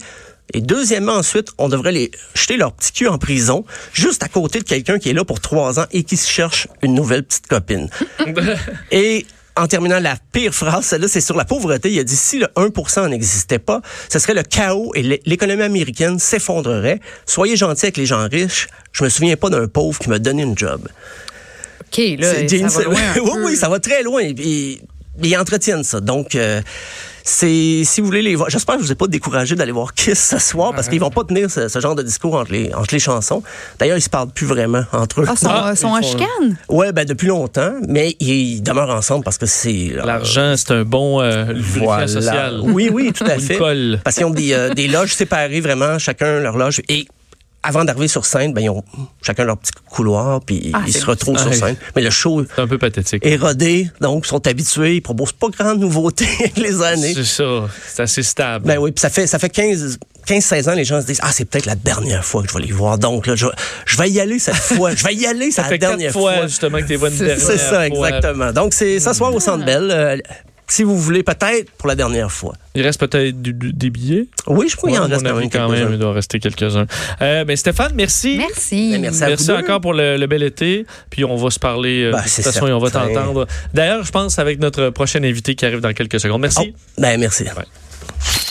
Et 0.54 0.60
deuxièmement, 0.62 1.12
ensuite, 1.12 1.48
on 1.58 1.68
devrait 1.68 1.92
les 1.92 2.10
jeter 2.34 2.56
leur 2.56 2.72
petit 2.72 2.92
cul 2.92 3.06
en 3.08 3.18
prison, 3.18 3.64
juste 3.92 4.22
à 4.22 4.28
côté 4.28 4.60
de 4.60 4.64
quelqu'un 4.64 4.98
qui 4.98 5.10
est 5.10 5.12
là 5.12 5.24
pour 5.24 5.40
trois 5.40 5.78
ans 5.78 5.84
et 5.92 6.04
qui 6.04 6.16
se 6.16 6.30
cherche 6.30 6.68
une 6.82 6.94
nouvelle 6.94 7.22
petite 7.22 7.46
copine. 7.48 7.90
et 8.90 9.26
en 9.56 9.66
terminant 9.66 9.98
la 9.98 10.16
pire 10.32 10.54
phrase, 10.54 10.86
celle-là, 10.86 11.08
c'est 11.08 11.20
sur 11.20 11.36
la 11.36 11.44
pauvreté. 11.44 11.90
Il 11.90 11.98
a 11.98 12.04
dit 12.04 12.16
si 12.16 12.38
le 12.38 12.46
1% 12.56 13.08
n'existait 13.10 13.58
pas, 13.58 13.82
ce 14.08 14.18
serait 14.18 14.34
le 14.34 14.42
chaos 14.42 14.92
et 14.94 15.02
l'é- 15.02 15.20
l'économie 15.26 15.64
américaine 15.64 16.18
s'effondrerait. 16.18 17.00
Soyez 17.26 17.56
gentils 17.56 17.86
avec 17.86 17.96
les 17.96 18.06
gens 18.06 18.26
riches. 18.28 18.68
Je 18.92 19.04
me 19.04 19.08
souviens 19.08 19.36
pas 19.36 19.50
d'un 19.50 19.66
pauvre 19.66 19.98
qui 19.98 20.08
m'a 20.08 20.18
donné 20.20 20.44
une 20.44 20.56
job. 20.56 20.88
OK, 21.80 22.00
là, 22.18 22.68
ça 22.68 22.78
va 22.78 22.84
loin 22.84 22.94
un 23.14 23.18
oui, 23.18 23.30
peu, 23.34 23.44
oui, 23.46 23.56
ça 23.56 23.68
va 23.68 23.80
très 23.80 24.02
loin. 24.02 24.22
Et, 24.22 24.80
ils 25.22 25.36
entretiennent 25.36 25.84
ça. 25.84 26.00
Donc, 26.00 26.34
euh, 26.34 26.60
c'est 27.24 27.82
si 27.84 28.00
vous 28.00 28.06
voulez 28.06 28.22
les 28.22 28.34
voir. 28.36 28.48
J'espère 28.48 28.76
que 28.76 28.80
je 28.82 28.86
vous 28.86 28.92
ai 28.92 28.96
pas 28.96 29.06
découragé 29.06 29.54
d'aller 29.54 29.72
voir 29.72 29.92
Kiss 29.92 30.18
ce 30.30 30.38
soir 30.38 30.72
parce 30.74 30.88
qu'ils 30.88 31.00
vont 31.00 31.10
pas 31.10 31.24
tenir 31.24 31.50
ce, 31.50 31.68
ce 31.68 31.78
genre 31.78 31.94
de 31.94 32.02
discours 32.02 32.34
entre 32.36 32.52
les, 32.52 32.72
entre 32.74 32.94
les 32.94 32.98
chansons. 33.00 33.42
D'ailleurs, 33.78 33.98
ils 33.98 34.02
se 34.02 34.08
parlent 34.08 34.30
plus 34.30 34.46
vraiment 34.46 34.84
entre 34.92 35.20
eux. 35.20 35.24
Ah, 35.28 35.36
sont, 35.36 35.48
Ah, 35.50 35.76
sont 35.76 35.88
en 35.88 36.00
chicane? 36.00 36.56
Ouais, 36.70 36.92
ben 36.92 37.04
depuis 37.04 37.26
longtemps, 37.28 37.74
mais 37.86 38.16
ils 38.20 38.62
demeurent 38.62 38.90
ensemble 38.90 39.24
parce 39.24 39.36
que 39.36 39.44
c'est 39.46 39.92
euh, 39.94 40.06
L'argent, 40.06 40.54
c'est 40.56 40.70
un 40.72 40.84
bon 40.84 41.20
euh, 41.20 41.44
voilà. 41.56 42.08
social. 42.08 42.60
Oui, 42.62 42.88
oui, 42.90 43.12
tout 43.12 43.24
à 43.24 43.34
Une 43.34 43.40
fait. 43.40 43.58
Parce 44.02 44.16
qu'ils 44.16 44.24
ont 44.24 44.30
des, 44.30 44.54
euh, 44.54 44.72
des 44.72 44.88
loges 44.88 45.12
séparées 45.14 45.60
vraiment, 45.60 45.98
chacun 45.98 46.40
leur 46.40 46.56
loge. 46.56 46.80
Et 46.88 47.06
avant 47.62 47.84
d'arriver 47.84 48.08
sur 48.08 48.24
scène, 48.24 48.52
ben, 48.52 48.60
ils 48.60 48.70
ont 48.70 48.84
chacun 49.22 49.44
leur 49.44 49.58
petit 49.58 49.72
couloir, 49.90 50.40
puis 50.40 50.70
Ah, 50.74 50.82
ils 50.86 50.92
c'est 50.92 51.00
se 51.00 51.06
retrouvent 51.06 51.38
sur 51.38 51.52
scène. 51.52 51.76
Mais 51.96 52.02
le 52.02 52.10
show 52.10 52.44
C'est 52.54 52.62
un 52.62 52.66
peu 52.68 52.78
pathétique. 52.78 53.24
est 53.26 53.36
rodé, 53.36 53.90
donc 54.00 54.24
ils 54.26 54.28
sont 54.28 54.46
habitués, 54.46 54.96
ils 54.96 55.00
proposent 55.00 55.32
pas 55.32 55.48
grande 55.48 55.80
nouveauté 55.80 56.26
avec 56.40 56.56
les 56.56 56.80
années. 56.82 57.14
C'est 57.14 57.24
ça. 57.24 57.68
C'est 57.86 58.02
assez 58.02 58.22
stable. 58.22 58.64
Ben 58.66 58.78
oui, 58.78 58.92
puis 58.92 59.00
ça 59.00 59.10
fait, 59.10 59.26
ça 59.26 59.38
fait 59.38 59.50
15, 59.50 59.98
15-16 60.26 60.70
ans, 60.70 60.74
les 60.74 60.84
gens 60.84 61.00
se 61.00 61.06
disent, 61.06 61.20
ah, 61.22 61.30
c'est 61.32 61.46
peut-être 61.46 61.66
la 61.66 61.74
dernière 61.74 62.24
fois 62.24 62.42
que 62.42 62.48
je 62.48 62.54
vais 62.54 62.64
les 62.66 62.72
voir. 62.72 62.98
Donc, 62.98 63.26
là, 63.26 63.34
je, 63.34 63.46
je 63.86 63.96
vais 63.96 64.08
y 64.10 64.20
aller 64.20 64.38
cette 64.38 64.54
fois. 64.54 64.94
Je 64.94 65.02
vais 65.04 65.14
y 65.14 65.26
aller, 65.26 65.50
quatre 65.78 65.80
dernière 65.80 66.12
fois, 66.12 66.34
fois. 66.34 66.46
justement 66.46 66.78
que 66.78 66.84
tu 66.84 66.94
une 67.08 67.16
C'est- 67.16 67.24
dernière 67.24 67.46
C'est 67.46 67.58
ça, 67.58 67.68
fois. 67.68 67.86
exactement. 67.86 68.52
Donc, 68.52 68.74
c'est 68.74 69.00
s'asseoir 69.00 69.34
au 69.34 69.40
Centre 69.40 69.64
Bell. 69.64 69.88
euh, 69.90 70.16
si 70.68 70.82
vous 70.84 70.96
voulez, 70.98 71.22
peut-être 71.22 71.70
pour 71.72 71.88
la 71.88 71.94
dernière 71.94 72.30
fois. 72.30 72.54
Il 72.74 72.82
reste 72.82 73.00
peut-être 73.00 73.40
du- 73.42 73.52
du- 73.54 73.72
des 73.72 73.90
billets? 73.90 74.26
Oui, 74.46 74.68
je 74.68 74.76
crois 74.76 74.90
qu'il 74.90 74.98
Ouais, 74.98 75.04
en 75.06 75.08
reste 75.08 75.22
quand 75.24 75.30
avis, 75.30 75.40
même 75.40 75.50
quand 75.50 75.68
même, 75.68 75.78
quelques-uns. 75.78 75.92
il 75.94 75.98
doit 75.98 76.10
en 76.10 76.12
rester 76.12 76.38
quelques-uns. 76.40 76.86
Euh, 77.22 77.44
ben, 77.44 77.56
Stéphane, 77.56 77.92
merci. 77.94 78.36
Merci. 78.38 78.90
Ben, 78.92 79.00
merci 79.00 79.24
à 79.24 79.28
Merci 79.28 79.44
vous 79.46 79.52
deux. 79.52 79.58
encore 79.64 79.80
pour 79.80 79.94
le, 79.94 80.16
le 80.16 80.26
bel 80.26 80.42
été. 80.42 80.86
Puis 81.10 81.24
on 81.24 81.36
va 81.36 81.50
se 81.50 81.58
parler 81.58 82.04
euh, 82.04 82.12
Ben, 82.12 82.18
de 82.18 82.22
toute 82.22 82.30
c'est 82.32 82.42
façon 82.42 82.66
et 82.68 82.72
on 82.72 82.78
va 82.78 82.90
t'entendre. 82.90 83.46
D'ailleurs, 83.74 84.04
je 84.04 84.12
pense 84.12 84.38
avec 84.38 84.60
notre 84.60 84.90
prochain 84.90 85.22
invité 85.24 85.54
qui 85.54 85.64
arrive 85.66 85.80
dans 85.80 85.92
quelques 85.92 86.20
secondes. 86.20 86.42
Merci. 86.42 86.72
Oh, 86.74 86.78
ben, 86.98 87.18
merci. 87.18 87.44
Ouais. 87.44 87.50